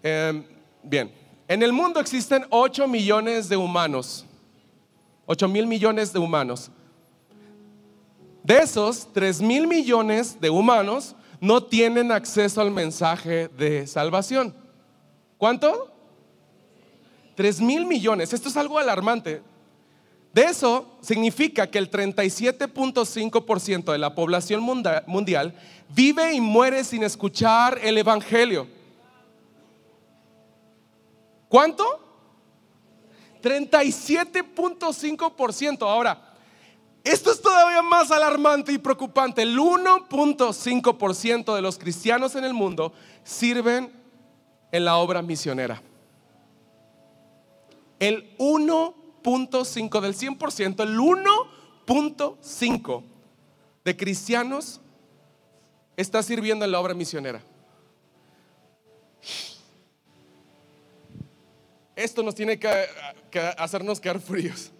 Em, 0.04 0.44
bien, 0.84 1.12
en 1.48 1.64
el 1.64 1.72
mundo 1.72 1.98
existen 1.98 2.46
8 2.50 2.86
millones 2.86 3.48
de 3.48 3.56
humanos, 3.56 4.24
8 5.26 5.48
mil 5.48 5.66
millones 5.66 6.12
de 6.12 6.20
humanos. 6.20 6.70
De 8.44 8.58
esos, 8.58 9.08
3 9.14 9.40
mil 9.40 9.66
millones 9.66 10.38
de 10.38 10.50
humanos 10.50 11.16
no 11.40 11.64
tienen 11.64 12.12
acceso 12.12 12.60
al 12.60 12.70
mensaje 12.70 13.48
de 13.48 13.86
salvación. 13.86 14.54
¿Cuánto? 15.38 15.90
3 17.36 17.62
mil 17.62 17.86
millones. 17.86 18.34
Esto 18.34 18.50
es 18.50 18.56
algo 18.58 18.78
alarmante. 18.78 19.40
De 20.34 20.42
eso 20.42 20.98
significa 21.00 21.70
que 21.70 21.78
el 21.78 21.90
37.5% 21.90 23.92
de 23.92 23.98
la 23.98 24.14
población 24.14 24.60
mundial 24.60 25.54
vive 25.88 26.34
y 26.34 26.42
muere 26.42 26.84
sin 26.84 27.02
escuchar 27.02 27.78
el 27.82 27.96
Evangelio. 27.96 28.68
¿Cuánto? 31.48 31.82
37.5%. 33.42 35.88
Ahora, 35.88 36.33
esto 37.04 37.30
es 37.30 37.42
todavía 37.42 37.82
más 37.82 38.10
alarmante 38.10 38.72
y 38.72 38.78
preocupante. 38.78 39.42
El 39.42 39.58
1.5% 39.58 41.54
de 41.54 41.62
los 41.62 41.78
cristianos 41.78 42.34
en 42.34 42.44
el 42.44 42.54
mundo 42.54 42.94
sirven 43.22 43.92
en 44.72 44.84
la 44.84 44.96
obra 44.96 45.20
misionera. 45.20 45.82
El 48.00 48.34
1.5 48.38 50.00
del 50.00 50.16
100%, 50.16 50.82
el 50.82 50.98
1.5 50.98 53.02
de 53.84 53.96
cristianos 53.96 54.80
está 55.96 56.22
sirviendo 56.22 56.64
en 56.64 56.72
la 56.72 56.80
obra 56.80 56.94
misionera. 56.94 57.42
Esto 61.94 62.22
nos 62.22 62.34
tiene 62.34 62.58
que, 62.58 62.86
hacernos 63.56 64.00
quedar 64.00 64.20
fríos. 64.20 64.72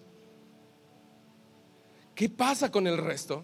¿Qué 2.15 2.29
pasa 2.29 2.71
con 2.71 2.87
el 2.87 2.97
resto? 2.97 3.43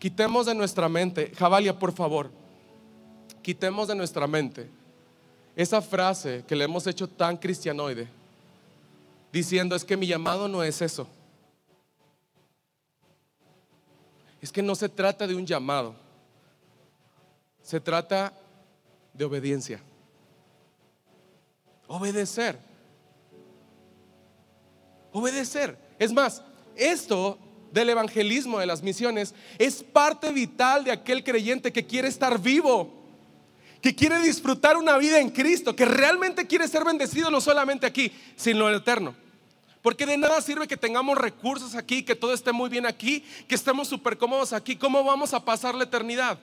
Quitemos 0.00 0.46
de 0.46 0.54
nuestra 0.54 0.88
mente, 0.88 1.32
Javalia, 1.36 1.78
por 1.78 1.92
favor, 1.92 2.30
quitemos 3.42 3.86
de 3.86 3.94
nuestra 3.94 4.26
mente 4.26 4.68
esa 5.54 5.82
frase 5.82 6.44
que 6.46 6.56
le 6.56 6.64
hemos 6.64 6.86
hecho 6.86 7.08
tan 7.08 7.36
cristianoide, 7.36 8.08
diciendo 9.32 9.76
es 9.76 9.84
que 9.84 9.96
mi 9.96 10.06
llamado 10.06 10.48
no 10.48 10.62
es 10.62 10.80
eso. 10.80 11.06
Es 14.40 14.50
que 14.50 14.62
no 14.62 14.74
se 14.74 14.88
trata 14.88 15.26
de 15.26 15.34
un 15.34 15.46
llamado, 15.46 15.94
se 17.62 17.78
trata 17.78 18.32
de 19.12 19.24
obediencia. 19.24 19.80
Obedecer. 21.86 22.69
Obedecer. 25.12 25.76
Es 25.98 26.12
más, 26.12 26.42
esto 26.76 27.38
del 27.72 27.90
evangelismo, 27.90 28.58
de 28.58 28.66
las 28.66 28.82
misiones, 28.82 29.34
es 29.58 29.82
parte 29.82 30.32
vital 30.32 30.84
de 30.84 30.92
aquel 30.92 31.22
creyente 31.22 31.72
que 31.72 31.86
quiere 31.86 32.08
estar 32.08 32.40
vivo, 32.40 32.92
que 33.80 33.94
quiere 33.94 34.18
disfrutar 34.20 34.76
una 34.76 34.96
vida 34.98 35.20
en 35.20 35.30
Cristo, 35.30 35.74
que 35.74 35.84
realmente 35.84 36.46
quiere 36.46 36.68
ser 36.68 36.84
bendecido 36.84 37.30
no 37.30 37.40
solamente 37.40 37.86
aquí, 37.86 38.12
sino 38.36 38.68
en 38.68 38.74
el 38.74 38.80
eterno. 38.80 39.14
Porque 39.82 40.04
de 40.04 40.18
nada 40.18 40.40
sirve 40.42 40.68
que 40.68 40.76
tengamos 40.76 41.16
recursos 41.16 41.74
aquí, 41.74 42.02
que 42.02 42.14
todo 42.14 42.34
esté 42.34 42.52
muy 42.52 42.68
bien 42.68 42.84
aquí, 42.84 43.24
que 43.48 43.54
estemos 43.54 43.88
súper 43.88 44.18
cómodos 44.18 44.52
aquí. 44.52 44.76
¿Cómo 44.76 45.02
vamos 45.02 45.32
a 45.32 45.42
pasar 45.42 45.74
la 45.74 45.84
eternidad? 45.84 46.38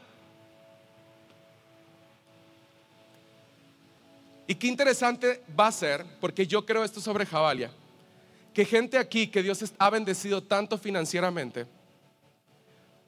Y 4.48 4.56
qué 4.56 4.68
interesante 4.68 5.44
va 5.60 5.68
a 5.68 5.72
ser, 5.72 6.06
porque 6.22 6.48
yo 6.48 6.65
creo 6.65 6.84
esto 6.84 7.02
sobre 7.02 7.26
Jabalia, 7.26 7.70
que 8.58 8.65
gente 8.65 8.98
aquí 8.98 9.28
que 9.28 9.43
Dios 9.43 9.63
ha 9.78 9.89
bendecido 9.91 10.41
tanto 10.41 10.80
financieramente, 10.80 11.67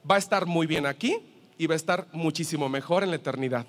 va 0.07 0.13
a 0.13 0.19
estar 0.19 0.45
muy 0.45 0.67
bien 0.67 0.85
aquí 0.85 1.17
y 1.57 1.65
va 1.65 1.73
a 1.73 1.75
estar 1.75 2.07
muchísimo 2.11 2.69
mejor 2.69 3.01
en 3.01 3.09
la 3.09 3.15
eternidad. 3.15 3.65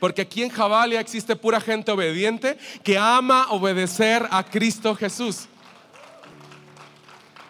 Porque 0.00 0.22
aquí 0.22 0.42
en 0.42 0.48
Jabalia 0.48 1.00
existe 1.00 1.36
pura 1.36 1.60
gente 1.60 1.92
obediente 1.92 2.56
que 2.82 2.96
ama 2.96 3.48
obedecer 3.50 4.26
a 4.30 4.44
Cristo 4.44 4.94
Jesús. 4.94 5.46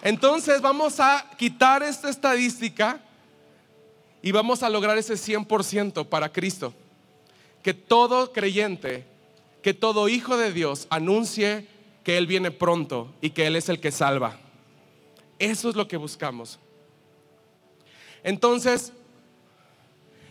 Entonces 0.03 0.61
vamos 0.61 0.99
a 0.99 1.25
quitar 1.38 1.85
esta 1.85 2.11
estadística 2.11 2.99
y 4.21 4.33
vamos 4.33 4.64
a 4.64 4.69
lograr 4.69 4.99
ese 4.99 5.14
100% 5.14 6.09
para 6.09 6.29
Cristo. 6.29 6.75
Que 7.62 7.73
todo 7.73 8.33
creyente 8.33 9.07
que 9.64 9.73
todo 9.73 10.11
hijo 10.11 10.37
de 10.37 10.53
Dios 10.53 10.87
anuncie 10.90 11.67
que 12.05 12.19
Él 12.19 12.27
viene 12.27 12.51
pronto 12.51 13.12
y 13.21 13.31
que 13.31 13.47
Él 13.47 13.57
es 13.57 13.69
el 13.69 13.81
que 13.81 13.90
salva. 13.90 14.38
Eso 15.38 15.71
es 15.71 15.75
lo 15.75 15.88
que 15.88 15.97
buscamos. 15.97 16.59
Entonces, 18.23 18.93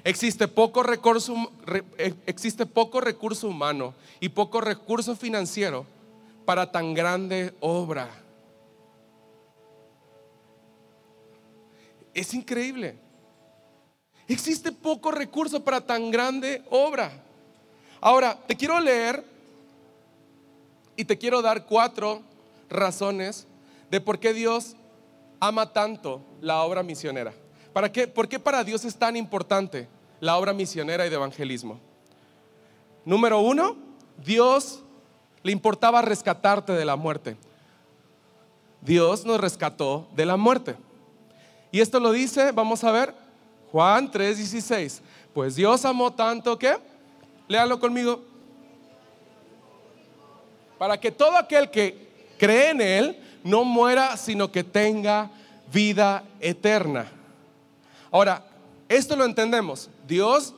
existe 0.03 0.47
poco 0.47 0.83
recurso, 0.83 1.51
eh, 1.97 2.13
existe 2.25 2.65
poco 2.65 3.01
recurso 3.01 3.47
humano 3.47 3.93
y 4.19 4.29
poco 4.29 4.62
recurso 4.62 5.15
financiero 5.15 5.86
para 6.45 6.71
tan 6.71 6.93
grande 6.93 7.53
obra. 7.59 8.09
Es 12.13 12.33
increíble. 12.33 12.95
Existe 14.27 14.71
poco 14.71 15.12
recurso 15.12 15.63
para 15.63 15.81
tan 15.81 16.12
grande 16.12 16.63
obra. 16.69 17.12
Ahora, 17.99 18.39
te 18.47 18.55
quiero 18.55 18.79
leer 18.79 19.32
y 20.95 21.06
te 21.06 21.17
quiero 21.17 21.41
dar 21.41 21.65
cuatro 21.65 22.21
razones 22.69 23.47
de 23.89 24.01
por 24.01 24.19
qué 24.19 24.34
Dios 24.34 24.75
ama 25.39 25.71
tanto 25.73 26.21
la 26.41 26.62
obra 26.63 26.84
misionera. 26.84 27.34
¿Para 27.73 27.91
qué? 27.91 28.08
¿Por 28.08 28.27
qué 28.27 28.39
para 28.39 28.63
Dios 28.63 28.86
es 28.86 28.95
tan 28.95 29.15
importante 29.15 29.88
la 30.19 30.38
obra 30.38 30.53
misionera 30.53 31.06
y 31.06 31.10
de 31.10 31.15
evangelismo? 31.15 31.79
Número 33.06 33.39
uno, 33.39 33.75
Dios 34.23 34.84
le 35.41 35.51
importaba 35.51 36.01
rescatarte 36.01 36.73
de 36.73 36.86
la 36.86 36.95
muerte. 36.95 37.36
Dios 38.82 39.25
nos 39.25 39.39
rescató 39.39 40.08
de 40.15 40.25
la 40.25 40.38
muerte. 40.38 40.75
Y 41.71 41.79
esto 41.79 41.99
lo 41.99 42.12
dice, 42.12 42.51
vamos 42.51 42.84
a 42.84 42.91
ver, 42.91 43.13
Juan 43.71 44.12
3:16. 44.12 45.01
Pues 45.34 45.56
Dios 45.56 45.84
amó 45.84 46.13
tanto 46.13 46.60
que 46.60 46.77
Léalo 47.47 47.79
conmigo. 47.79 48.21
Para 50.83 50.99
que 50.99 51.11
todo 51.13 51.37
aquel 51.37 51.71
que 51.71 52.09
cree 52.37 52.71
en 52.71 52.81
Él 52.81 53.17
no 53.41 53.63
muera, 53.63 54.17
sino 54.17 54.51
que 54.51 54.65
tenga 54.65 55.31
vida 55.71 56.25
eterna. 56.41 57.09
Ahora, 58.11 58.43
esto 58.89 59.15
lo 59.15 59.23
entendemos. 59.23 59.89
Dios 60.05 60.53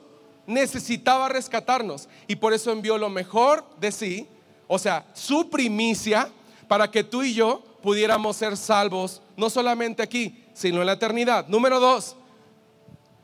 necesitaba 0.48 1.30
rescatarnos 1.30 2.10
y 2.26 2.38
por 2.38 2.54
eso 2.54 2.72
envió 2.72 2.98
lo 2.98 3.08
mejor 3.08 3.64
de 3.80 3.92
sí, 3.92 4.28
o 4.66 4.80
sea, 4.80 5.06
su 5.14 5.48
primicia, 5.52 6.28
para 6.68 6.90
que 6.90 7.04
tú 7.04 7.22
y 7.22 7.36
yo 7.36 7.62
pudiéramos 7.84 8.36
ser 8.36 8.58
salvos, 8.58 9.22
no 9.38 9.52
solamente 9.52 10.02
aquí, 10.02 10.44
sino 10.56 10.82
en 10.82 10.88
la 10.88 10.94
eternidad. 10.94 11.48
Número 11.50 11.80
dos, 11.80 12.16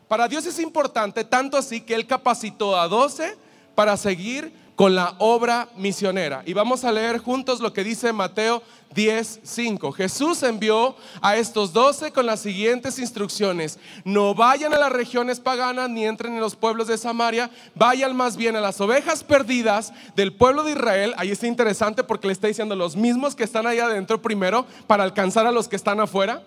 para 0.07 0.27
Dios 0.27 0.45
es 0.45 0.59
importante 0.59 1.23
tanto 1.23 1.57
así 1.57 1.81
que 1.81 1.95
Él 1.95 2.05
capacitó 2.05 2.79
a 2.79 2.87
doce 2.87 3.35
para 3.73 3.97
seguir 3.97 4.60
con 4.81 4.95
la 4.95 5.13
obra 5.19 5.69
misionera. 5.77 6.41
Y 6.43 6.53
vamos 6.53 6.83
a 6.83 6.91
leer 6.91 7.19
juntos 7.19 7.59
lo 7.59 7.71
que 7.71 7.83
dice 7.83 8.11
Mateo 8.11 8.63
10:5. 8.95 9.91
Jesús 9.91 10.41
envió 10.41 10.95
a 11.21 11.37
estos 11.37 11.71
doce 11.71 12.11
con 12.11 12.25
las 12.25 12.39
siguientes 12.39 12.97
instrucciones: 12.97 13.77
No 14.05 14.33
vayan 14.33 14.73
a 14.73 14.79
las 14.79 14.91
regiones 14.91 15.39
paganas 15.39 15.87
ni 15.87 16.03
entren 16.03 16.33
en 16.33 16.39
los 16.39 16.55
pueblos 16.55 16.87
de 16.87 16.97
Samaria, 16.97 17.51
vayan 17.75 18.15
más 18.15 18.35
bien 18.37 18.55
a 18.55 18.59
las 18.59 18.81
ovejas 18.81 19.23
perdidas 19.23 19.93
del 20.15 20.33
pueblo 20.33 20.63
de 20.63 20.71
Israel. 20.71 21.13
Ahí 21.15 21.29
está 21.29 21.45
interesante 21.45 22.03
porque 22.03 22.25
le 22.25 22.33
está 22.33 22.47
diciendo 22.47 22.75
los 22.75 22.95
mismos 22.95 23.35
que 23.35 23.43
están 23.43 23.67
ahí 23.67 23.77
adentro 23.77 24.19
primero 24.19 24.65
para 24.87 25.03
alcanzar 25.03 25.45
a 25.45 25.51
los 25.51 25.67
que 25.67 25.75
están 25.75 25.99
afuera. 25.99 26.41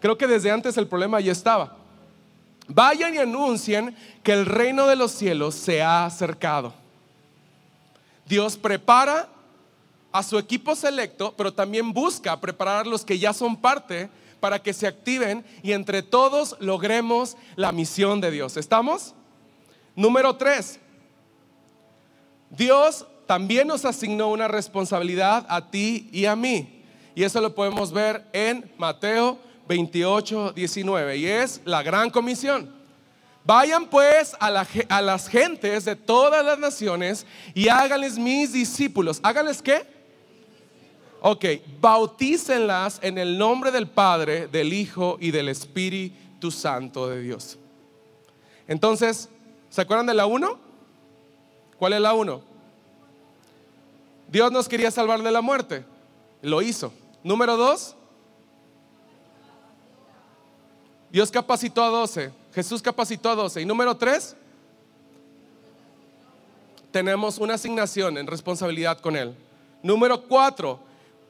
Creo 0.00 0.16
que 0.16 0.28
desde 0.28 0.52
antes 0.52 0.76
el 0.76 0.86
problema 0.86 1.18
ya 1.18 1.32
estaba. 1.32 1.76
Vayan 2.68 3.16
y 3.16 3.18
anuncien 3.18 3.96
que 4.22 4.32
el 4.32 4.46
reino 4.46 4.86
de 4.86 4.94
los 4.94 5.10
cielos 5.10 5.56
se 5.56 5.82
ha 5.82 6.04
acercado. 6.04 6.78
Dios 8.30 8.56
prepara 8.56 9.28
a 10.12 10.22
su 10.22 10.38
equipo 10.38 10.76
selecto, 10.76 11.34
pero 11.36 11.52
también 11.52 11.92
busca 11.92 12.40
preparar 12.40 12.86
a 12.86 12.88
los 12.88 13.04
que 13.04 13.18
ya 13.18 13.32
son 13.32 13.56
parte 13.56 14.08
para 14.38 14.62
que 14.62 14.72
se 14.72 14.86
activen 14.86 15.44
y 15.64 15.72
entre 15.72 16.02
todos 16.04 16.56
logremos 16.60 17.36
la 17.56 17.72
misión 17.72 18.20
de 18.20 18.30
Dios. 18.30 18.56
¿Estamos? 18.56 19.14
Número 19.96 20.36
tres, 20.36 20.78
Dios 22.50 23.04
también 23.26 23.66
nos 23.66 23.84
asignó 23.84 24.28
una 24.28 24.46
responsabilidad 24.46 25.44
a 25.48 25.68
ti 25.68 26.08
y 26.12 26.26
a 26.26 26.36
mí. 26.36 26.84
Y 27.16 27.24
eso 27.24 27.40
lo 27.40 27.56
podemos 27.56 27.92
ver 27.92 28.24
en 28.32 28.72
Mateo 28.78 29.38
28, 29.68 30.52
19. 30.52 31.16
Y 31.16 31.26
es 31.26 31.60
la 31.64 31.82
gran 31.82 32.10
comisión. 32.10 32.79
Vayan 33.50 33.86
pues 33.86 34.36
a, 34.38 34.48
las 35.02 35.26
gentes 35.26 35.84
de 35.84 35.96
todas 35.96 36.44
las 36.44 36.56
naciones 36.56 37.26
y 37.52 37.66
háganles 37.66 38.16
mis 38.16 38.52
discípulos. 38.52 39.18
¿Háganles 39.24 39.60
qué? 39.60 39.84
Ok, 41.20 41.44
bautícenlas 41.80 43.00
en 43.02 43.18
el 43.18 43.36
nombre 43.36 43.72
del 43.72 43.88
Padre, 43.88 44.46
del 44.46 44.72
Hijo 44.72 45.16
y 45.18 45.32
del 45.32 45.48
Espíritu 45.48 46.52
Santo 46.52 47.08
de 47.08 47.22
Dios. 47.22 47.58
Entonces, 48.68 49.28
¿se 49.68 49.80
acuerdan 49.80 50.06
de 50.06 50.14
la 50.14 50.26
1? 50.26 50.56
¿Cuál 51.76 51.94
es 51.94 52.00
la 52.00 52.14
1? 52.14 52.40
Dios 54.28 54.52
nos 54.52 54.68
quería 54.68 54.92
salvar 54.92 55.24
de 55.24 55.30
la 55.32 55.40
muerte. 55.40 55.84
Lo 56.40 56.62
hizo. 56.62 56.92
Número 57.24 57.56
2. 57.56 57.96
Dios 61.10 61.32
capacitó 61.32 61.82
a 61.82 61.88
12. 61.88 62.38
Jesús 62.54 62.82
capacitó 62.82 63.30
a 63.30 63.34
12. 63.34 63.60
Y 63.62 63.64
número 63.64 63.96
3. 63.96 64.36
Tenemos 66.90 67.38
una 67.38 67.54
asignación 67.54 68.18
en 68.18 68.26
responsabilidad 68.26 68.98
con 68.98 69.16
Él. 69.16 69.34
Número 69.82 70.22
4 70.22 70.80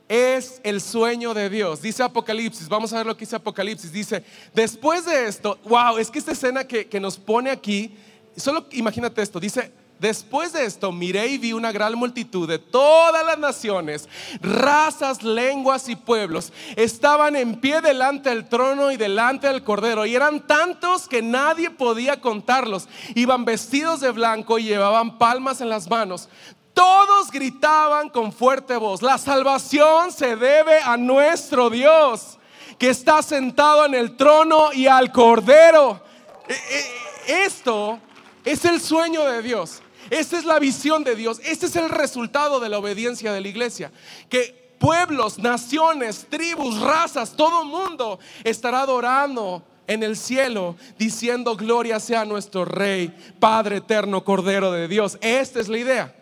es 0.09 0.61
el 0.65 0.81
sueño 0.81 1.35
de 1.35 1.49
Dios. 1.49 1.83
Dice 1.83 2.03
Apocalipsis, 2.03 2.69
vamos 2.69 2.93
a 2.93 2.97
ver 2.97 3.07
lo 3.07 3.17
que 3.17 3.21
dice 3.21 3.37
Apocalipsis. 3.37 3.93
Dice, 3.93 4.25
después 4.55 5.05
de 5.05 5.29
esto, 5.29 5.59
wow, 5.65 5.99
es 5.99 6.11
que 6.11 6.19
esta 6.19 6.33
escena 6.33 6.65
que, 6.65 6.89
que 6.89 6.99
nos 6.99 7.17
pone 7.17 7.51
aquí, 7.51 7.95
solo 8.37 8.67
imagínate 8.73 9.23
esto, 9.23 9.39
dice, 9.39 9.71
Después 10.01 10.55
de 10.55 10.65
esto 10.65 10.93
miré 10.93 11.27
y 11.27 11.37
vi 11.37 11.53
una 11.53 11.73
gran 11.73 11.95
multitud 11.95 12.49
de 12.49 12.59
todas 12.59 13.23
las 13.23 13.39
naciones, 13.39 14.09
razas, 14.41 15.23
lenguas 15.23 15.91
y 15.91 15.97
pueblos. 15.97 16.55
Estaban 16.75 17.37
en 17.37 17.61
pie 17.61 17.83
delante 17.83 18.31
del 18.31 18.49
trono 18.49 18.91
y 18.91 18.97
delante 18.97 19.49
del 19.49 19.63
cordero. 19.63 20.07
Y 20.07 20.15
eran 20.15 20.47
tantos 20.47 21.07
que 21.07 21.21
nadie 21.21 21.69
podía 21.69 22.19
contarlos. 22.19 22.89
Iban 23.15 23.45
vestidos 23.45 24.01
de 24.01 24.11
blanco 24.11 24.59
y 24.59 24.65
llevaban 24.65 25.19
palmas 25.19 25.61
en 25.61 25.69
las 25.69 25.91
manos. 25.91 26.31
Todos 26.73 27.31
gritaban 27.31 28.09
con 28.09 28.33
fuerte 28.33 28.79
voz, 28.79 29.03
la 29.03 29.19
salvación 29.19 30.13
se 30.13 30.35
debe 30.37 30.81
a 30.81 30.97
nuestro 30.97 31.69
Dios, 31.69 32.39
que 32.79 32.89
está 32.89 33.21
sentado 33.23 33.85
en 33.85 33.95
el 33.95 34.17
trono 34.17 34.73
y 34.73 34.87
al 34.87 35.13
cordero. 35.13 36.03
E, 36.49 36.55
e, 36.55 37.45
esto 37.45 37.99
es 38.47 38.65
el 38.65 38.81
sueño 38.81 39.27
de 39.27 39.43
Dios. 39.43 39.83
Esta 40.11 40.37
es 40.37 40.45
la 40.45 40.59
visión 40.59 41.05
de 41.05 41.15
Dios. 41.15 41.41
Este 41.45 41.67
es 41.67 41.77
el 41.77 41.89
resultado 41.89 42.59
de 42.61 42.69
la 42.69 42.79
obediencia 42.79 43.33
de 43.33 43.41
la 43.41 43.49
iglesia. 43.49 43.93
Que 44.29 44.75
pueblos, 44.79 45.39
naciones, 45.39 46.27
tribus, 46.29 46.81
razas, 46.81 47.37
todo 47.37 47.65
mundo 47.65 48.19
estará 48.43 48.83
adorando 48.83 49.63
en 49.87 50.03
el 50.03 50.17
cielo 50.17 50.77
diciendo 50.99 51.57
gloria 51.57 52.01
sea 52.01 52.25
nuestro 52.25 52.65
Rey, 52.65 53.15
Padre 53.39 53.77
eterno, 53.77 54.25
Cordero 54.25 54.73
de 54.73 54.89
Dios. 54.89 55.17
Esta 55.21 55.61
es 55.61 55.69
la 55.69 55.79
idea. 55.79 56.17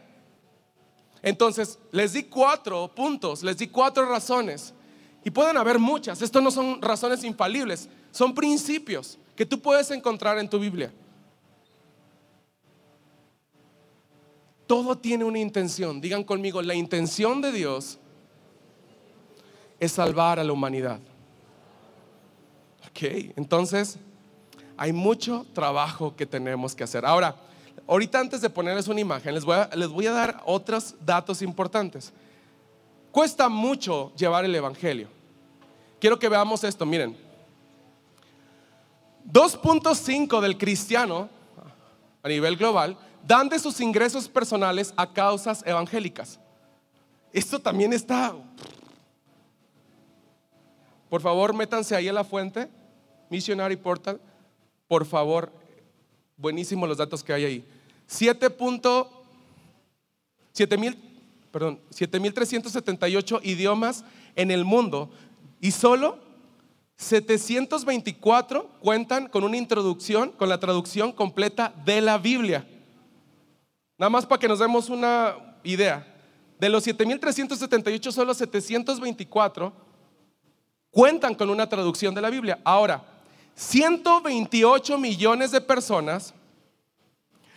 Entonces, 1.22 1.78
les 1.90 2.12
di 2.12 2.24
cuatro 2.24 2.88
puntos, 2.94 3.42
les 3.42 3.58
di 3.58 3.68
cuatro 3.68 4.06
razones. 4.06 4.74
Y 5.24 5.30
pueden 5.30 5.56
haber 5.56 5.78
muchas. 5.78 6.22
Esto 6.22 6.40
no 6.40 6.50
son 6.50 6.80
razones 6.80 7.24
infalibles, 7.24 7.88
son 8.10 8.34
principios 8.34 9.18
que 9.36 9.46
tú 9.46 9.60
puedes 9.60 9.90
encontrar 9.90 10.38
en 10.38 10.48
tu 10.48 10.58
Biblia. 10.58 10.92
Todo 14.68 14.98
tiene 14.98 15.24
una 15.24 15.38
intención. 15.38 15.98
Digan 15.98 16.22
conmigo, 16.22 16.60
la 16.60 16.74
intención 16.74 17.40
de 17.40 17.52
Dios 17.52 17.98
es 19.80 19.92
salvar 19.92 20.38
a 20.38 20.44
la 20.44 20.52
humanidad. 20.52 21.00
Ok, 22.90 23.32
entonces 23.34 23.98
hay 24.76 24.92
mucho 24.92 25.46
trabajo 25.54 26.14
que 26.14 26.26
tenemos 26.26 26.74
que 26.74 26.84
hacer. 26.84 27.06
Ahora, 27.06 27.34
ahorita 27.86 28.20
antes 28.20 28.42
de 28.42 28.50
ponerles 28.50 28.88
una 28.88 29.00
imagen, 29.00 29.34
les 29.34 29.44
voy 29.46 29.56
a, 29.56 29.70
les 29.74 29.88
voy 29.88 30.06
a 30.06 30.12
dar 30.12 30.42
otros 30.44 30.94
datos 31.00 31.40
importantes. 31.40 32.12
Cuesta 33.10 33.48
mucho 33.48 34.12
llevar 34.16 34.44
el 34.44 34.54
Evangelio. 34.54 35.08
Quiero 35.98 36.18
que 36.18 36.28
veamos 36.28 36.62
esto, 36.62 36.84
miren. 36.84 37.16
2.5 39.32 40.42
del 40.42 40.58
cristiano 40.58 41.30
a 42.22 42.28
nivel 42.28 42.58
global 42.58 42.98
dan 43.28 43.50
de 43.50 43.58
sus 43.58 43.78
ingresos 43.82 44.26
personales 44.26 44.94
a 44.96 45.12
causas 45.12 45.62
evangélicas. 45.66 46.40
Esto 47.30 47.58
también 47.58 47.92
está... 47.92 48.34
Por 51.10 51.20
favor, 51.20 51.54
métanse 51.54 51.94
ahí 51.94 52.08
a 52.08 52.12
la 52.12 52.24
fuente, 52.24 52.68
Missionary 53.28 53.76
Portal. 53.76 54.18
Por 54.88 55.04
favor, 55.04 55.52
buenísimos 56.38 56.88
los 56.88 56.96
datos 56.96 57.22
que 57.22 57.34
hay 57.34 57.44
ahí. 57.44 57.64
7. 58.06 58.48
mil, 60.78 60.96
perdón, 61.50 61.80
7.378 61.90 63.40
idiomas 63.42 64.04
en 64.36 64.50
el 64.50 64.64
mundo 64.64 65.10
y 65.60 65.70
solo 65.70 66.18
724 66.96 68.70
cuentan 68.80 69.28
con 69.28 69.44
una 69.44 69.56
introducción, 69.58 70.32
con 70.32 70.48
la 70.48 70.60
traducción 70.60 71.12
completa 71.12 71.74
de 71.84 72.00
la 72.00 72.16
Biblia. 72.16 72.66
Nada 73.98 74.10
más 74.10 74.24
para 74.24 74.38
que 74.38 74.48
nos 74.48 74.60
demos 74.60 74.88
una 74.88 75.34
idea. 75.64 76.06
De 76.60 76.68
los 76.68 76.86
7.378, 76.86 78.12
solo 78.12 78.32
724 78.32 79.72
cuentan 80.90 81.34
con 81.34 81.50
una 81.50 81.68
traducción 81.68 82.14
de 82.14 82.20
la 82.20 82.30
Biblia. 82.30 82.58
Ahora, 82.64 83.04
128 83.54 84.98
millones 84.98 85.50
de 85.50 85.60
personas 85.60 86.32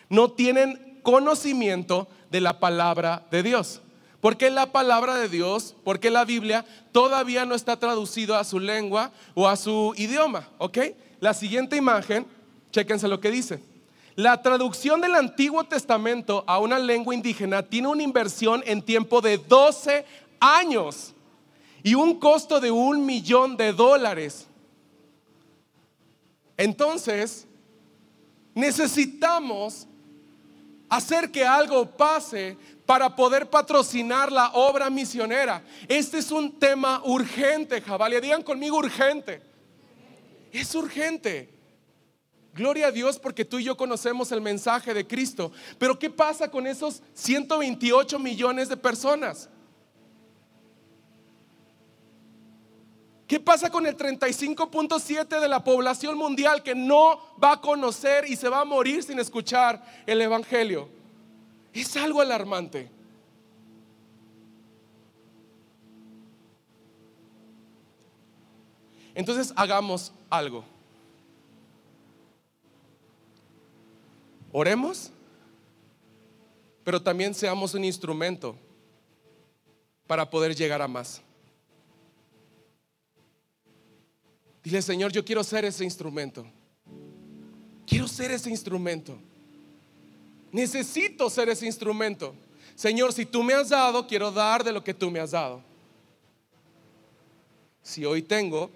no 0.09 0.31
tienen 0.31 0.99
conocimiento 1.03 2.07
de 2.29 2.41
la 2.41 2.59
palabra 2.59 3.25
de 3.31 3.43
Dios. 3.43 3.81
Porque 4.19 4.51
la 4.51 4.71
palabra 4.71 5.15
de 5.15 5.29
Dios, 5.29 5.75
porque 5.83 6.11
la 6.11 6.25
Biblia 6.25 6.65
todavía 6.91 7.45
no 7.45 7.55
está 7.55 7.77
traducido 7.77 8.35
a 8.35 8.43
su 8.43 8.59
lengua 8.59 9.11
o 9.33 9.47
a 9.47 9.55
su 9.55 9.93
idioma, 9.97 10.47
¿ok? 10.59 10.77
La 11.19 11.33
siguiente 11.33 11.75
imagen, 11.75 12.27
chéquense 12.71 13.07
lo 13.07 13.19
que 13.19 13.31
dice. 13.31 13.63
La 14.15 14.41
traducción 14.41 14.99
del 14.99 15.15
Antiguo 15.15 15.63
Testamento 15.63 16.43
a 16.45 16.59
una 16.59 16.77
lengua 16.77 17.15
indígena 17.15 17.63
tiene 17.63 17.87
una 17.87 18.03
inversión 18.03 18.61
en 18.65 18.81
tiempo 18.81 19.21
de 19.21 19.37
12 19.37 20.05
años 20.39 21.13
y 21.81 21.95
un 21.95 22.19
costo 22.19 22.59
de 22.59 22.71
un 22.71 23.05
millón 23.05 23.55
de 23.55 23.71
dólares. 23.71 24.47
Entonces, 26.57 27.47
necesitamos 28.53 29.87
hacer 30.89 31.31
que 31.31 31.45
algo 31.45 31.85
pase 31.85 32.57
para 32.85 33.15
poder 33.15 33.49
patrocinar 33.49 34.29
la 34.29 34.49
obra 34.49 34.89
misionera. 34.89 35.63
Este 35.87 36.17
es 36.17 36.31
un 36.31 36.59
tema 36.59 37.01
urgente, 37.05 37.81
Javalia. 37.81 38.19
Digan 38.19 38.43
conmigo 38.43 38.77
urgente. 38.77 39.41
Es 40.51 40.75
urgente. 40.75 41.60
Gloria 42.53 42.87
a 42.87 42.91
Dios 42.91 43.17
porque 43.17 43.45
tú 43.45 43.59
y 43.59 43.63
yo 43.63 43.77
conocemos 43.77 44.31
el 44.31 44.41
mensaje 44.41 44.93
de 44.93 45.07
Cristo. 45.07 45.51
Pero 45.77 45.97
¿qué 45.97 46.09
pasa 46.09 46.51
con 46.51 46.67
esos 46.67 47.01
128 47.13 48.19
millones 48.19 48.67
de 48.67 48.75
personas? 48.75 49.49
¿Qué 53.25 53.39
pasa 53.39 53.69
con 53.69 53.87
el 53.87 53.95
35.7 53.95 55.39
de 55.39 55.47
la 55.47 55.63
población 55.63 56.17
mundial 56.17 56.61
que 56.61 56.75
no 56.75 57.17
va 57.41 57.53
a 57.53 57.61
conocer 57.61 58.25
y 58.29 58.35
se 58.35 58.49
va 58.49 58.59
a 58.59 58.65
morir 58.65 59.01
sin 59.03 59.19
escuchar 59.19 59.81
el 60.05 60.19
Evangelio? 60.19 60.89
Es 61.71 61.95
algo 61.95 62.19
alarmante. 62.19 62.91
Entonces 69.15 69.53
hagamos 69.55 70.11
algo. 70.29 70.65
Oremos, 74.51 75.11
pero 76.83 77.01
también 77.01 77.33
seamos 77.33 77.73
un 77.73 77.85
instrumento 77.85 78.55
para 80.07 80.29
poder 80.29 80.55
llegar 80.55 80.81
a 80.81 80.87
más. 80.87 81.21
Dile, 84.63 84.81
Señor, 84.81 85.11
yo 85.11 85.23
quiero 85.23 85.43
ser 85.43 85.65
ese 85.65 85.83
instrumento. 85.83 86.45
Quiero 87.87 88.07
ser 88.07 88.31
ese 88.31 88.49
instrumento. 88.49 89.17
Necesito 90.51 91.29
ser 91.29 91.49
ese 91.49 91.65
instrumento. 91.65 92.35
Señor, 92.75 93.13
si 93.13 93.25
tú 93.25 93.43
me 93.43 93.53
has 93.53 93.69
dado, 93.69 94.05
quiero 94.05 94.31
dar 94.31 94.63
de 94.63 94.71
lo 94.71 94.83
que 94.83 94.93
tú 94.93 95.09
me 95.09 95.19
has 95.19 95.31
dado. 95.31 95.61
Si 97.81 98.05
hoy 98.05 98.21
tengo, 98.21 98.69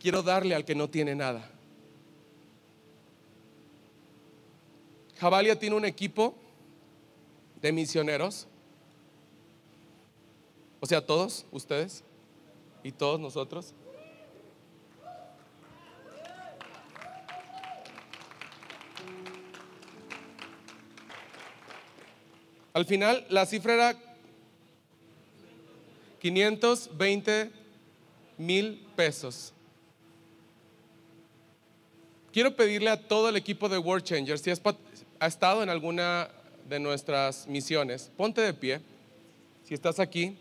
quiero 0.00 0.22
darle 0.22 0.54
al 0.54 0.64
que 0.64 0.74
no 0.74 0.88
tiene 0.88 1.14
nada. 1.14 1.50
Jabalia 5.18 5.58
tiene 5.58 5.74
un 5.74 5.84
equipo 5.84 6.34
de 7.60 7.72
misioneros. 7.72 8.46
O 10.80 10.86
sea, 10.86 11.04
todos 11.04 11.44
ustedes 11.50 12.04
y 12.84 12.92
todos 12.92 13.18
nosotros. 13.18 13.74
Al 22.72 22.84
final 22.84 23.26
la 23.28 23.44
cifra 23.44 23.74
era 23.74 23.96
520 26.20 27.50
mil 28.36 28.86
pesos. 28.94 29.52
Quiero 32.32 32.54
pedirle 32.54 32.90
a 32.90 33.08
todo 33.08 33.28
el 33.30 33.36
equipo 33.36 33.68
de 33.68 33.78
World 33.78 34.04
Changers, 34.04 34.42
si 34.42 34.50
ha 35.20 35.26
estado 35.26 35.62
en 35.62 35.68
alguna 35.68 36.28
de 36.68 36.78
nuestras 36.78 37.46
misiones, 37.46 38.10
ponte 38.16 38.40
de 38.40 38.54
pie. 38.54 38.80
Si 39.64 39.74
estás 39.74 39.98
aquí. 40.00 40.36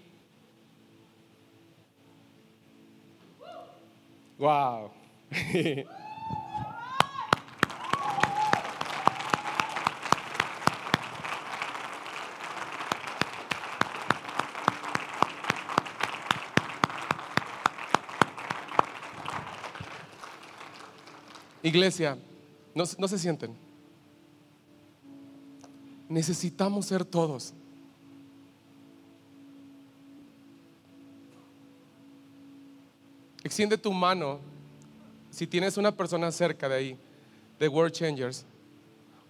Wow. 4.37 4.91
Iglesia, 21.63 22.17
no, 22.73 22.85
se 22.85 23.19
sienten. 23.19 23.66
Necesitamos 26.17 26.87
ser 26.87 27.05
todos. 27.05 27.53
Extiende 33.43 33.77
tu 33.77 33.93
mano 33.93 34.39
si 35.29 35.45
tienes 35.45 35.77
una 35.77 35.91
persona 35.91 36.31
cerca 36.31 36.67
de 36.67 36.75
ahí, 36.75 36.97
de 37.59 37.67
World 37.67 37.93
Changers. 37.93 38.45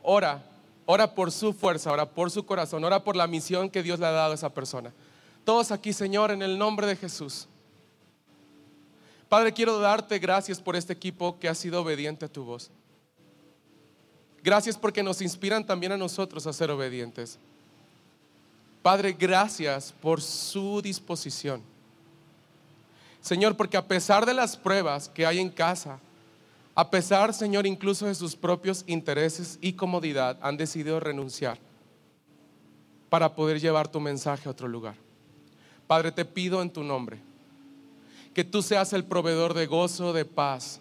Ora, 0.01 0.41
ora 0.85 1.13
por 1.13 1.29
su 1.29 1.51
fuerza, 1.51 1.91
ora 1.91 2.09
por 2.09 2.31
su 2.31 2.45
corazón, 2.45 2.81
ora 2.85 3.03
por 3.03 3.17
la 3.17 3.27
misión 3.27 3.69
que 3.69 3.83
Dios 3.83 3.99
le 3.99 4.05
ha 4.05 4.11
dado 4.11 4.31
a 4.31 4.35
esa 4.35 4.53
persona. 4.53 4.93
Todos 5.43 5.73
aquí, 5.73 5.91
Señor, 5.91 6.31
en 6.31 6.41
el 6.41 6.57
nombre 6.57 6.87
de 6.87 6.95
Jesús. 6.95 7.49
Padre, 9.27 9.51
quiero 9.51 9.77
darte 9.79 10.19
gracias 10.19 10.61
por 10.61 10.77
este 10.77 10.93
equipo 10.93 11.37
que 11.37 11.49
ha 11.49 11.53
sido 11.53 11.81
obediente 11.81 12.23
a 12.23 12.31
tu 12.31 12.45
voz. 12.45 12.71
Gracias 14.47 14.77
porque 14.77 15.03
nos 15.03 15.21
inspiran 15.21 15.65
también 15.65 15.91
a 15.91 15.97
nosotros 15.97 16.47
a 16.47 16.53
ser 16.53 16.71
obedientes. 16.71 17.37
Padre, 18.81 19.11
gracias 19.11 19.93
por 20.01 20.21
su 20.21 20.81
disposición. 20.81 21.61
Señor, 23.19 23.57
porque 23.57 23.75
a 23.75 23.85
pesar 23.85 24.25
de 24.25 24.33
las 24.33 24.55
pruebas 24.55 25.09
que 25.09 25.25
hay 25.25 25.39
en 25.39 25.49
casa, 25.49 25.99
a 26.75 26.89
pesar, 26.89 27.33
Señor, 27.33 27.67
incluso 27.67 28.05
de 28.05 28.15
sus 28.15 28.37
propios 28.37 28.85
intereses 28.87 29.59
y 29.59 29.73
comodidad, 29.73 30.37
han 30.41 30.55
decidido 30.55 31.01
renunciar 31.01 31.59
para 33.09 33.35
poder 33.35 33.59
llevar 33.59 33.89
tu 33.89 33.99
mensaje 33.99 34.47
a 34.47 34.51
otro 34.53 34.69
lugar. 34.69 34.95
Padre, 35.87 36.13
te 36.13 36.23
pido 36.23 36.61
en 36.61 36.69
tu 36.69 36.83
nombre 36.83 37.19
que 38.33 38.45
tú 38.45 38.61
seas 38.61 38.93
el 38.93 39.03
proveedor 39.03 39.53
de 39.53 39.65
gozo, 39.65 40.13
de 40.13 40.23
paz, 40.23 40.79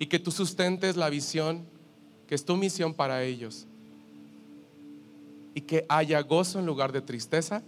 y 0.00 0.06
que 0.06 0.18
tú 0.18 0.32
sustentes 0.32 0.96
la 0.96 1.08
visión 1.08 1.70
que 2.30 2.36
es 2.36 2.44
tu 2.44 2.56
misión 2.56 2.94
para 2.94 3.24
ellos, 3.24 3.66
y 5.52 5.62
que 5.62 5.84
haya 5.88 6.20
gozo 6.20 6.60
en 6.60 6.64
lugar 6.64 6.92
de 6.92 7.00
tristeza, 7.00 7.60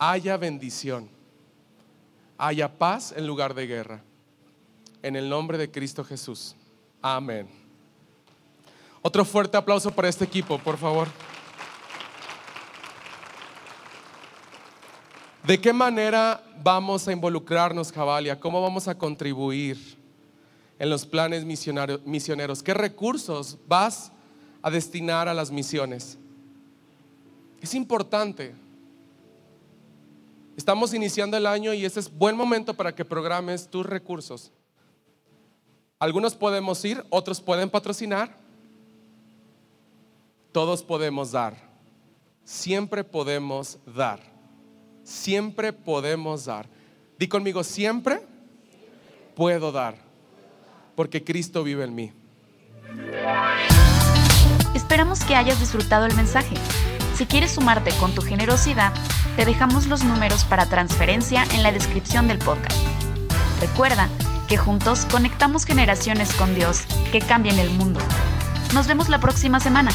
haya 0.00 0.36
bendición, 0.36 1.08
haya 2.36 2.76
paz 2.76 3.14
en 3.16 3.28
lugar 3.28 3.54
de 3.54 3.68
guerra. 3.68 4.02
En 5.00 5.14
el 5.14 5.28
nombre 5.28 5.58
de 5.58 5.70
Cristo 5.70 6.02
Jesús. 6.02 6.56
Amén. 7.00 7.48
Otro 9.00 9.24
fuerte 9.24 9.56
aplauso 9.56 9.92
para 9.92 10.08
este 10.08 10.24
equipo, 10.24 10.58
por 10.58 10.76
favor. 10.76 11.06
¿De 15.46 15.60
qué 15.60 15.72
manera 15.72 16.42
vamos 16.64 17.06
a 17.06 17.12
involucrarnos, 17.12 17.92
Jabalia? 17.92 18.40
¿Cómo 18.40 18.60
vamos 18.60 18.88
a 18.88 18.98
contribuir 18.98 20.02
en 20.84 20.90
los 20.90 21.06
planes 21.06 21.44
misioneros? 21.44 22.62
¿Qué 22.62 22.74
recursos 22.74 23.58
vas 23.66 24.12
a 24.62 24.70
destinar 24.70 25.28
a 25.28 25.34
las 25.34 25.50
misiones? 25.50 26.18
Es 27.60 27.74
importante. 27.74 28.54
Estamos 30.56 30.94
iniciando 30.94 31.36
el 31.36 31.46
año 31.46 31.72
y 31.72 31.84
ese 31.84 32.00
es 32.00 32.12
buen 32.12 32.36
momento 32.36 32.74
para 32.74 32.94
que 32.94 33.04
programes 33.04 33.68
tus 33.68 33.84
recursos. 33.84 34.52
Algunos 35.98 36.34
podemos 36.34 36.84
ir, 36.84 37.04
otros 37.10 37.40
pueden 37.40 37.70
patrocinar, 37.70 38.36
todos 40.52 40.82
podemos 40.82 41.32
dar. 41.32 41.56
Siempre 42.44 43.02
podemos 43.02 43.78
dar 43.86 44.34
siempre 45.04 45.72
podemos 45.72 46.46
dar. 46.46 46.66
Di 47.18 47.28
conmigo, 47.28 47.62
siempre 47.62 48.26
puedo 49.36 49.70
dar, 49.70 49.96
porque 50.94 51.24
Cristo 51.24 51.64
vive 51.64 51.84
en 51.84 51.94
mí. 51.94 52.12
Esperamos 54.74 55.24
que 55.24 55.36
hayas 55.36 55.60
disfrutado 55.60 56.06
el 56.06 56.14
mensaje. 56.14 56.56
Si 57.16 57.26
quieres 57.26 57.52
sumarte 57.52 57.90
con 57.98 58.14
tu 58.14 58.22
generosidad, 58.22 58.92
te 59.36 59.44
dejamos 59.44 59.86
los 59.86 60.04
números 60.04 60.44
para 60.44 60.66
transferencia 60.66 61.44
en 61.54 61.62
la 61.62 61.72
descripción 61.72 62.28
del 62.28 62.38
podcast. 62.38 62.76
Recuerda 63.60 64.08
que 64.48 64.56
juntos 64.56 65.06
conectamos 65.10 65.64
generaciones 65.64 66.32
con 66.34 66.54
Dios 66.54 66.82
que 67.12 67.20
cambien 67.20 67.58
el 67.58 67.70
mundo. 67.70 68.00
Nos 68.74 68.86
vemos 68.86 69.08
la 69.08 69.20
próxima 69.20 69.60
semana. 69.60 69.90